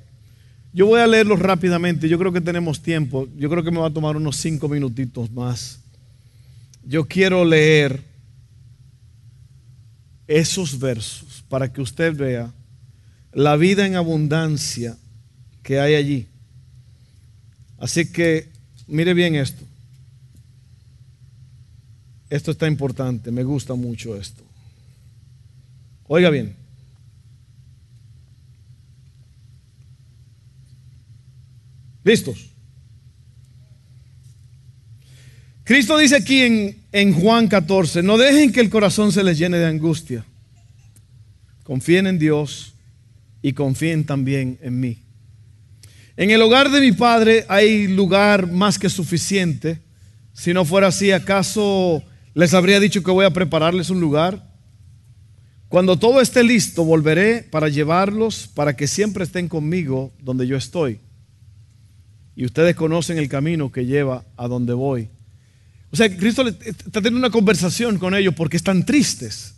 Yo 0.74 0.84
voy 0.84 1.00
a 1.00 1.06
leerlo 1.06 1.36
rápidamente, 1.36 2.10
yo 2.10 2.18
creo 2.18 2.30
que 2.30 2.42
tenemos 2.42 2.82
tiempo, 2.82 3.26
yo 3.38 3.48
creo 3.48 3.64
que 3.64 3.70
me 3.70 3.78
va 3.78 3.86
a 3.86 3.92
tomar 3.92 4.18
unos 4.18 4.36
cinco 4.36 4.68
minutitos 4.68 5.30
más. 5.30 5.80
Yo 6.84 7.08
quiero 7.08 7.42
leer 7.42 8.02
esos 10.26 10.78
versos 10.78 11.42
para 11.48 11.72
que 11.72 11.80
usted 11.80 12.14
vea 12.14 12.52
la 13.32 13.56
vida 13.56 13.86
en 13.86 13.96
abundancia 13.96 14.98
que 15.62 15.80
hay 15.80 15.94
allí. 15.94 16.26
Así 17.78 18.12
que 18.12 18.50
mire 18.86 19.14
bien 19.14 19.36
esto. 19.36 19.64
Esto 22.32 22.50
está 22.50 22.66
importante, 22.66 23.30
me 23.30 23.44
gusta 23.44 23.74
mucho 23.74 24.16
esto. 24.16 24.42
Oiga 26.06 26.30
bien. 26.30 26.56
¿Listos? 32.02 32.48
Cristo 35.62 35.98
dice 35.98 36.16
aquí 36.16 36.40
en, 36.40 36.82
en, 36.90 37.12
Juan 37.12 37.48
14, 37.48 38.02
no 38.02 38.16
dejen 38.16 38.50
que 38.50 38.60
el 38.60 38.70
corazón 38.70 39.12
se 39.12 39.22
les 39.22 39.36
llene 39.36 39.58
de 39.58 39.66
angustia. 39.66 40.24
Confíen 41.64 42.06
en 42.06 42.18
Dios 42.18 42.72
y 43.42 43.52
confíen 43.52 44.06
también 44.06 44.58
en 44.62 44.80
mí. 44.80 45.02
En 46.16 46.30
el 46.30 46.40
hogar 46.40 46.70
de 46.70 46.80
mi 46.80 46.92
padre 46.92 47.44
hay 47.50 47.88
lugar 47.88 48.50
más 48.50 48.78
que 48.78 48.88
suficiente. 48.88 49.82
Si 50.32 50.54
no 50.54 50.64
fuera 50.64 50.86
así, 50.86 51.12
¿acaso 51.12 52.02
les 52.34 52.54
habría 52.54 52.80
dicho 52.80 53.02
que 53.02 53.10
voy 53.10 53.24
a 53.24 53.32
prepararles 53.32 53.90
un 53.90 54.00
lugar? 54.00 54.50
Cuando 55.68 55.98
todo 55.98 56.20
esté 56.20 56.44
listo, 56.44 56.84
volveré 56.84 57.42
para 57.42 57.68
llevarlos, 57.68 58.46
para 58.46 58.76
que 58.76 58.86
siempre 58.86 59.24
estén 59.24 59.48
conmigo 59.48 60.12
donde 60.20 60.46
yo 60.46 60.56
estoy. 60.56 61.00
Y 62.36 62.44
ustedes 62.44 62.76
conocen 62.76 63.18
el 63.18 63.28
camino 63.28 63.72
que 63.72 63.86
lleva 63.86 64.24
a 64.36 64.48
donde 64.48 64.72
voy. 64.74 65.08
O 65.90 65.96
sea, 65.96 66.14
Cristo 66.14 66.46
está 66.46 67.00
teniendo 67.00 67.18
una 67.18 67.30
conversación 67.30 67.98
con 67.98 68.14
ellos 68.14 68.34
porque 68.34 68.56
están 68.56 68.84
tristes. 68.84 69.54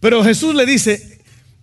Pero 0.00 0.22
Jesús 0.24 0.54
le 0.54 0.64
dice, 0.64 1.18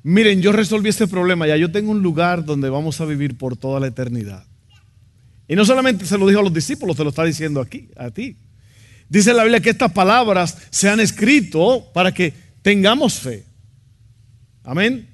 Miren, 0.08 0.40
yo 0.40 0.52
resolví 0.52 0.90
este 0.90 1.08
problema, 1.08 1.48
ya 1.48 1.58
yo 1.58 1.72
tengo 1.72 1.90
un 1.90 2.04
lugar 2.04 2.46
donde 2.46 2.70
vamos 2.70 3.02
a 3.02 3.06
vivir 3.06 3.40
por 3.40 3.58
toda 3.58 3.80
la 3.80 3.88
eternidad. 3.88 4.46
Y 5.48 5.56
no 5.56 5.66
solamente 5.66 6.06
se 6.06 6.16
lo 6.20 6.28
dijo 6.28 6.42
a 6.42 6.44
los 6.44 6.54
discípulos, 6.54 6.96
se 6.96 7.04
lo 7.04 7.10
está 7.10 7.24
diciendo 7.24 7.60
aquí, 7.60 7.90
a 7.96 8.12
ti. 8.12 8.38
Dice 9.08 9.34
la 9.34 9.44
Biblia 9.44 9.60
que 9.60 9.70
estas 9.70 9.92
palabras 9.92 10.58
se 10.70 10.90
han 10.90 11.00
escrito 11.00 11.92
para 11.94 12.12
que 12.12 12.34
tengamos 12.62 13.20
fe. 13.20 13.46
Amén. 14.64 15.08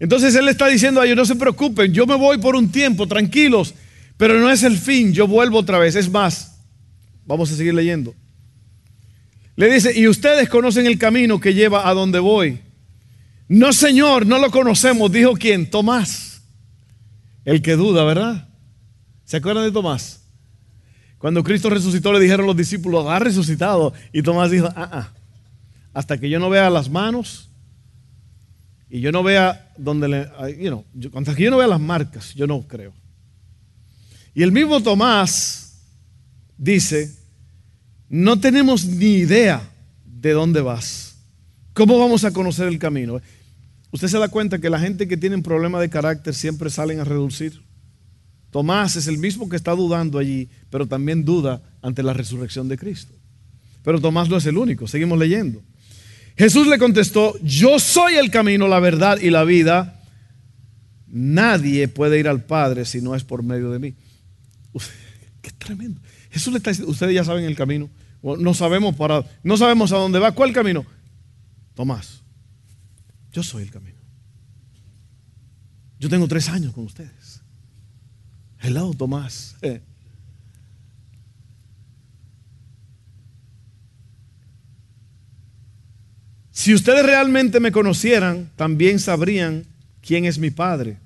Entonces 0.00 0.34
Él 0.34 0.48
está 0.48 0.68
diciendo 0.68 1.00
a 1.00 1.04
ellos, 1.04 1.16
no 1.16 1.24
se 1.24 1.36
preocupen, 1.36 1.92
yo 1.92 2.06
me 2.06 2.16
voy 2.16 2.38
por 2.38 2.56
un 2.56 2.70
tiempo, 2.70 3.06
tranquilos, 3.06 3.74
pero 4.16 4.38
no 4.38 4.50
es 4.50 4.62
el 4.62 4.76
fin, 4.76 5.12
yo 5.12 5.26
vuelvo 5.26 5.58
otra 5.58 5.78
vez. 5.78 5.94
Es 5.94 6.10
más, 6.10 6.60
vamos 7.24 7.50
a 7.50 7.56
seguir 7.56 7.74
leyendo. 7.74 8.14
Le 9.56 9.72
dice, 9.72 9.98
y 9.98 10.06
ustedes 10.06 10.48
conocen 10.48 10.86
el 10.86 10.98
camino 10.98 11.40
que 11.40 11.54
lleva 11.54 11.88
a 11.88 11.94
donde 11.94 12.20
voy. 12.20 12.60
No, 13.48 13.72
Señor, 13.72 14.26
no 14.26 14.38
lo 14.38 14.50
conocemos, 14.50 15.10
dijo 15.10 15.34
quién, 15.34 15.68
Tomás. 15.68 16.42
El 17.44 17.62
que 17.62 17.72
duda, 17.72 18.04
¿verdad? 18.04 18.48
¿Se 19.24 19.38
acuerdan 19.38 19.64
de 19.64 19.72
Tomás? 19.72 20.27
Cuando 21.18 21.42
Cristo 21.42 21.68
resucitó 21.68 22.12
le 22.12 22.20
dijeron 22.20 22.46
los 22.46 22.56
discípulos, 22.56 23.06
ha 23.08 23.18
resucitado. 23.18 23.92
Y 24.12 24.22
Tomás 24.22 24.50
dijo, 24.50 24.68
ah, 24.76 24.88
ah, 24.92 25.12
hasta 25.92 26.18
que 26.18 26.30
yo 26.30 26.38
no 26.38 26.48
vea 26.48 26.70
las 26.70 26.88
manos 26.88 27.50
y 28.88 29.00
yo 29.00 29.12
no 29.12 29.22
vea 29.22 29.72
donde 29.76 30.08
le, 30.08 30.28
you 30.58 30.84
hasta 31.14 31.34
que 31.34 31.42
yo 31.42 31.50
no 31.50 31.58
vea 31.58 31.66
las 31.66 31.80
marcas, 31.80 32.34
yo 32.34 32.46
no 32.46 32.62
creo. 32.62 32.92
Y 34.34 34.42
el 34.42 34.52
mismo 34.52 34.80
Tomás 34.80 35.82
dice, 36.56 37.16
no 38.08 38.38
tenemos 38.38 38.84
ni 38.84 39.16
idea 39.16 39.60
de 40.04 40.32
dónde 40.32 40.60
vas. 40.60 41.16
¿Cómo 41.74 41.98
vamos 41.98 42.24
a 42.24 42.32
conocer 42.32 42.68
el 42.68 42.78
camino? 42.78 43.20
Usted 43.90 44.08
se 44.08 44.18
da 44.18 44.28
cuenta 44.28 44.58
que 44.58 44.70
la 44.70 44.78
gente 44.78 45.08
que 45.08 45.16
tiene 45.16 45.36
un 45.36 45.42
problema 45.42 45.80
de 45.80 45.90
carácter 45.90 46.34
siempre 46.34 46.70
salen 46.70 47.00
a 47.00 47.04
reducir. 47.04 47.62
Tomás 48.58 48.96
es 48.96 49.06
el 49.06 49.18
mismo 49.18 49.48
que 49.48 49.54
está 49.54 49.70
dudando 49.70 50.18
allí, 50.18 50.48
pero 50.68 50.84
también 50.88 51.24
duda 51.24 51.62
ante 51.80 52.02
la 52.02 52.12
resurrección 52.12 52.66
de 52.66 52.76
Cristo. 52.76 53.14
Pero 53.84 54.00
Tomás 54.00 54.28
no 54.28 54.36
es 54.36 54.46
el 54.46 54.58
único, 54.58 54.88
seguimos 54.88 55.16
leyendo. 55.16 55.62
Jesús 56.36 56.66
le 56.66 56.76
contestó, 56.76 57.38
yo 57.40 57.78
soy 57.78 58.16
el 58.16 58.32
camino, 58.32 58.66
la 58.66 58.80
verdad 58.80 59.20
y 59.20 59.30
la 59.30 59.44
vida. 59.44 60.02
Nadie 61.06 61.86
puede 61.86 62.18
ir 62.18 62.26
al 62.26 62.42
Padre 62.46 62.84
si 62.84 63.00
no 63.00 63.14
es 63.14 63.22
por 63.22 63.44
medio 63.44 63.70
de 63.70 63.78
mí. 63.78 63.94
qué 65.40 65.52
tremendo. 65.52 66.00
Jesús 66.28 66.52
le 66.52 66.56
está 66.56 66.70
diciendo, 66.70 66.90
ustedes 66.90 67.14
ya 67.14 67.22
saben 67.22 67.44
el 67.44 67.54
camino. 67.54 67.88
No 68.24 68.54
sabemos 68.54 68.96
para, 68.96 69.24
no 69.44 69.56
sabemos 69.56 69.92
a 69.92 69.98
dónde 69.98 70.18
va. 70.18 70.32
¿Cuál 70.32 70.52
camino? 70.52 70.84
Tomás, 71.76 72.24
yo 73.30 73.44
soy 73.44 73.62
el 73.62 73.70
camino. 73.70 74.00
Yo 76.00 76.08
tengo 76.08 76.26
tres 76.26 76.48
años 76.48 76.74
con 76.74 76.86
ustedes. 76.86 77.40
Hello, 78.60 78.92
Tomás. 78.92 79.56
Eh. 79.62 79.80
Si 86.50 86.74
ustedes 86.74 87.06
realmente 87.06 87.60
me 87.60 87.70
conocieran, 87.70 88.50
también 88.56 88.98
sabrían 88.98 89.64
quién 90.00 90.24
es 90.24 90.38
mi 90.38 90.50
Padre. 90.50 90.98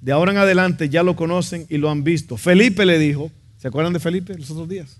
De 0.00 0.12
ahora 0.12 0.32
en 0.32 0.38
adelante 0.38 0.88
ya 0.88 1.02
lo 1.02 1.16
conocen 1.16 1.66
y 1.68 1.76
lo 1.76 1.90
han 1.90 2.02
visto. 2.02 2.38
Felipe 2.38 2.86
le 2.86 2.98
dijo, 2.98 3.30
¿se 3.58 3.68
acuerdan 3.68 3.92
de 3.92 4.00
Felipe 4.00 4.36
los 4.38 4.50
otros 4.50 4.68
días? 4.68 4.98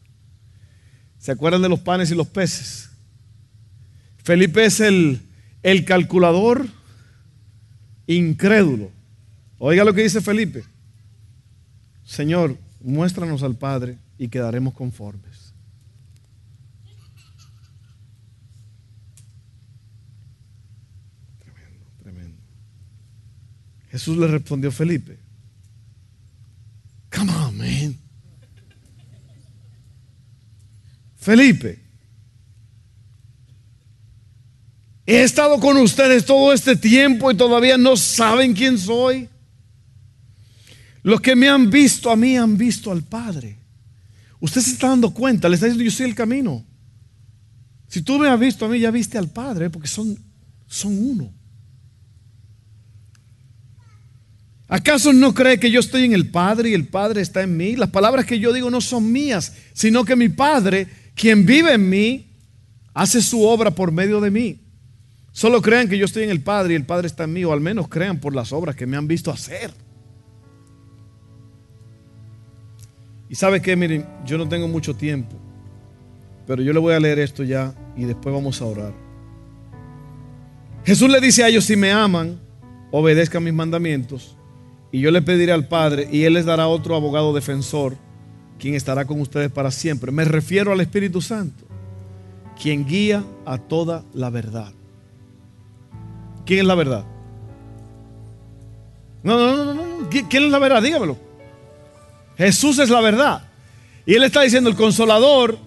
¿Se 1.19 1.33
acuerdan 1.33 1.63
de 1.63 1.71
los 1.71 1.81
panes 1.81 2.11
y 2.11 2.15
los 2.15 2.27
peces? 2.27 2.91
Felipe 4.23 4.65
es 4.65 4.81
el, 4.81 5.21
el 5.63 5.85
calculador 5.87 6.67
incrédulo. 8.07 8.91
Oiga 9.59 9.85
lo 9.85 9.95
que 9.95 10.03
dice 10.03 10.21
Felipe. 10.21 10.65
Señor, 12.11 12.59
muéstranos 12.81 13.45
al 13.45 13.55
Padre 13.55 13.97
y 14.19 14.27
quedaremos 14.27 14.75
conformes. 14.75 15.55
Tremendo, 21.39 21.87
tremendo. 22.03 22.37
Jesús 23.93 24.17
le 24.17 24.27
respondió 24.27 24.73
Felipe. 24.73 25.21
Come 27.15 27.31
on. 27.33 27.61
Felipe, 31.15 31.79
He 35.07 35.23
estado 35.23 35.61
con 35.61 35.77
ustedes 35.77 36.25
todo 36.25 36.53
este 36.53 36.75
tiempo 36.75 37.31
y 37.31 37.37
todavía 37.37 37.79
no 37.79 37.97
saben 37.97 38.53
quién 38.53 38.79
soy. 38.79 39.29
Los 41.03 41.21
que 41.21 41.35
me 41.35 41.49
han 41.49 41.71
visto 41.71 42.11
a 42.11 42.17
mí 42.17 42.37
han 42.37 42.57
visto 42.57 42.91
al 42.93 43.03
Padre. 43.03 43.59
Usted 44.41 44.61
se 44.61 44.73
está 44.73 44.89
dando 44.89 45.13
cuenta, 45.13 45.49
le 45.49 45.55
está 45.55 45.67
diciendo 45.67 45.85
yo 45.85 45.97
soy 45.97 46.07
el 46.07 46.15
camino. 46.15 46.65
Si 47.89 48.03
tú 48.03 48.19
me 48.19 48.29
has 48.29 48.39
visto 48.39 48.65
a 48.65 48.69
mí, 48.69 48.79
ya 48.79 48.91
viste 48.91 49.19
al 49.19 49.29
Padre, 49.29 49.69
porque 49.69 49.89
son, 49.89 50.17
son 50.67 50.97
uno. 50.97 51.33
¿Acaso 54.69 55.13
no 55.13 55.35
cree 55.35 55.59
que 55.59 55.71
yo 55.71 55.81
estoy 55.81 56.05
en 56.05 56.13
el 56.13 56.31
Padre 56.31 56.71
y 56.71 56.75
el 56.75 56.87
Padre 56.87 57.23
está 57.23 57.43
en 57.43 57.57
mí? 57.57 57.75
Las 57.75 57.91
palabras 57.91 58.25
que 58.25 58.39
yo 58.39 58.53
digo 58.53 58.71
no 58.71 58.81
son 58.81 59.11
mías, 59.11 59.55
sino 59.73 60.05
que 60.05 60.15
mi 60.15 60.29
Padre, 60.29 60.87
quien 61.17 61.45
vive 61.45 61.75
en 61.75 61.89
mí, 61.89 62.31
hace 62.95 63.21
su 63.21 63.43
obra 63.43 63.73
por 63.73 63.91
medio 63.91 64.21
de 64.21 64.31
mí. 64.31 64.61
Solo 65.33 65.61
crean 65.61 65.89
que 65.89 65.99
yo 65.99 66.05
estoy 66.05 66.23
en 66.23 66.31
el 66.31 66.43
Padre 66.43 66.75
y 66.75 66.77
el 66.77 66.87
Padre 66.87 67.09
está 67.09 67.25
en 67.25 67.33
mí, 67.33 67.45
o 67.45 67.53
al 67.53 67.61
menos 67.61 67.89
crean 67.89 68.21
por 68.21 68.35
las 68.35 68.53
obras 68.53 68.77
que 68.77 68.87
me 68.87 68.97
han 68.97 69.09
visto 69.09 69.33
hacer. 69.33 69.73
Y 73.31 73.37
sabe 73.37 73.63
que, 73.63 73.77
miren, 73.77 74.05
yo 74.27 74.37
no 74.37 74.49
tengo 74.49 74.67
mucho 74.67 74.97
tiempo, 74.97 75.37
pero 76.49 76.63
yo 76.63 76.73
le 76.73 76.81
voy 76.81 76.95
a 76.95 77.01
leer 77.01 77.21
esto 77.21 77.45
ya 77.45 77.73
y 77.97 78.05
después 78.05 78.35
vamos 78.35 78.61
a 78.61 78.65
orar. 78.67 78.93
Jesús 80.85 81.09
le 81.09 81.21
dice 81.21 81.45
a 81.45 81.49
ellos, 81.49 81.65
si 81.65 81.77
me 81.77 81.93
aman, 81.93 82.41
obedezcan 82.91 83.45
mis 83.45 83.55
mandamientos, 83.55 84.37
y 84.91 84.99
yo 84.99 85.13
le 85.13 85.23
pediré 85.23 85.53
al 85.53 85.69
Padre, 85.69 86.09
y 86.11 86.25
Él 86.25 86.35
les 86.35 86.45
dará 86.45 86.67
otro 86.67 86.97
abogado 86.97 87.33
defensor, 87.33 87.95
quien 88.59 88.75
estará 88.75 89.05
con 89.05 89.21
ustedes 89.21 89.53
para 89.53 89.71
siempre. 89.71 90.11
Me 90.11 90.25
refiero 90.25 90.73
al 90.73 90.81
Espíritu 90.81 91.21
Santo, 91.21 91.65
quien 92.61 92.85
guía 92.85 93.23
a 93.47 93.59
toda 93.59 94.05
la 94.13 94.31
verdad. 94.31 94.73
¿Quién 96.45 96.61
es 96.61 96.67
la 96.67 96.75
verdad? 96.75 97.05
No, 99.23 99.39
no, 99.39 99.65
no, 99.65 99.75
no. 99.75 100.11
¿Quién 100.11 100.43
es 100.43 100.51
la 100.51 100.59
verdad? 100.59 100.83
Dígamelo. 100.83 101.30
Jesús 102.41 102.79
es 102.79 102.89
la 102.89 103.03
verdad. 103.03 103.43
Y 104.07 104.15
Él 104.15 104.23
está 104.23 104.41
diciendo, 104.41 104.71
el 104.71 104.77
consolador 104.77 105.59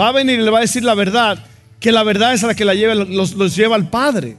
va 0.00 0.08
a 0.08 0.12
venir 0.12 0.40
y 0.40 0.42
le 0.42 0.50
va 0.50 0.58
a 0.58 0.62
decir 0.62 0.82
la 0.82 0.94
verdad, 0.94 1.44
que 1.78 1.92
la 1.92 2.02
verdad 2.04 2.32
es 2.32 2.42
la 2.42 2.54
que 2.54 2.64
la 2.64 2.72
lleva, 2.72 2.94
los, 2.94 3.34
los 3.34 3.54
lleva 3.54 3.76
al 3.76 3.90
Padre. 3.90 4.38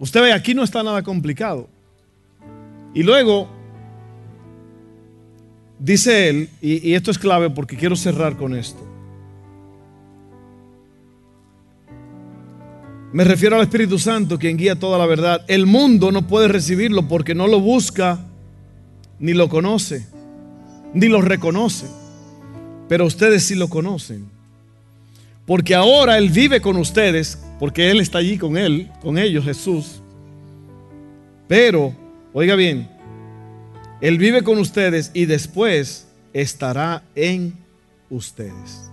Usted 0.00 0.22
ve, 0.22 0.32
aquí 0.32 0.52
no 0.52 0.64
está 0.64 0.82
nada 0.82 1.04
complicado. 1.04 1.68
Y 2.92 3.04
luego, 3.04 3.48
dice 5.78 6.28
él, 6.28 6.50
y, 6.60 6.90
y, 6.90 6.94
esto 6.94 7.12
es 7.12 7.18
clave 7.18 7.48
porque 7.48 7.76
quiero 7.76 7.94
cerrar 7.94 8.36
con 8.36 8.56
esto. 8.56 8.84
Me 13.12 13.22
refiero 13.22 13.54
al 13.54 13.62
Espíritu 13.62 13.96
Santo, 14.00 14.40
quien 14.40 14.56
guía 14.56 14.76
toda 14.76 14.98
la 14.98 15.06
verdad. 15.06 15.44
El 15.46 15.66
mundo 15.66 16.10
no 16.10 16.26
puede 16.26 16.48
recibirlo 16.48 17.06
porque 17.06 17.32
no 17.32 17.46
lo 17.46 17.60
busca, 17.60 18.18
ni 19.20 19.32
lo 19.32 19.48
conoce, 19.48 20.15
ni 20.96 21.08
lo 21.08 21.20
reconoce. 21.20 21.86
Pero 22.88 23.04
ustedes 23.04 23.44
sí 23.44 23.54
lo 23.54 23.68
conocen. 23.68 24.26
Porque 25.44 25.74
ahora 25.74 26.18
Él 26.18 26.30
vive 26.30 26.60
con 26.60 26.76
ustedes, 26.76 27.38
porque 27.60 27.90
Él 27.90 28.00
está 28.00 28.18
allí 28.18 28.38
con 28.38 28.56
Él, 28.56 28.90
con 29.02 29.18
ellos, 29.18 29.44
Jesús. 29.44 30.00
Pero, 31.46 31.94
oiga 32.32 32.56
bien, 32.56 32.88
Él 34.00 34.18
vive 34.18 34.42
con 34.42 34.58
ustedes 34.58 35.10
y 35.12 35.26
después 35.26 36.08
estará 36.32 37.02
en 37.14 37.54
ustedes. 38.08 38.85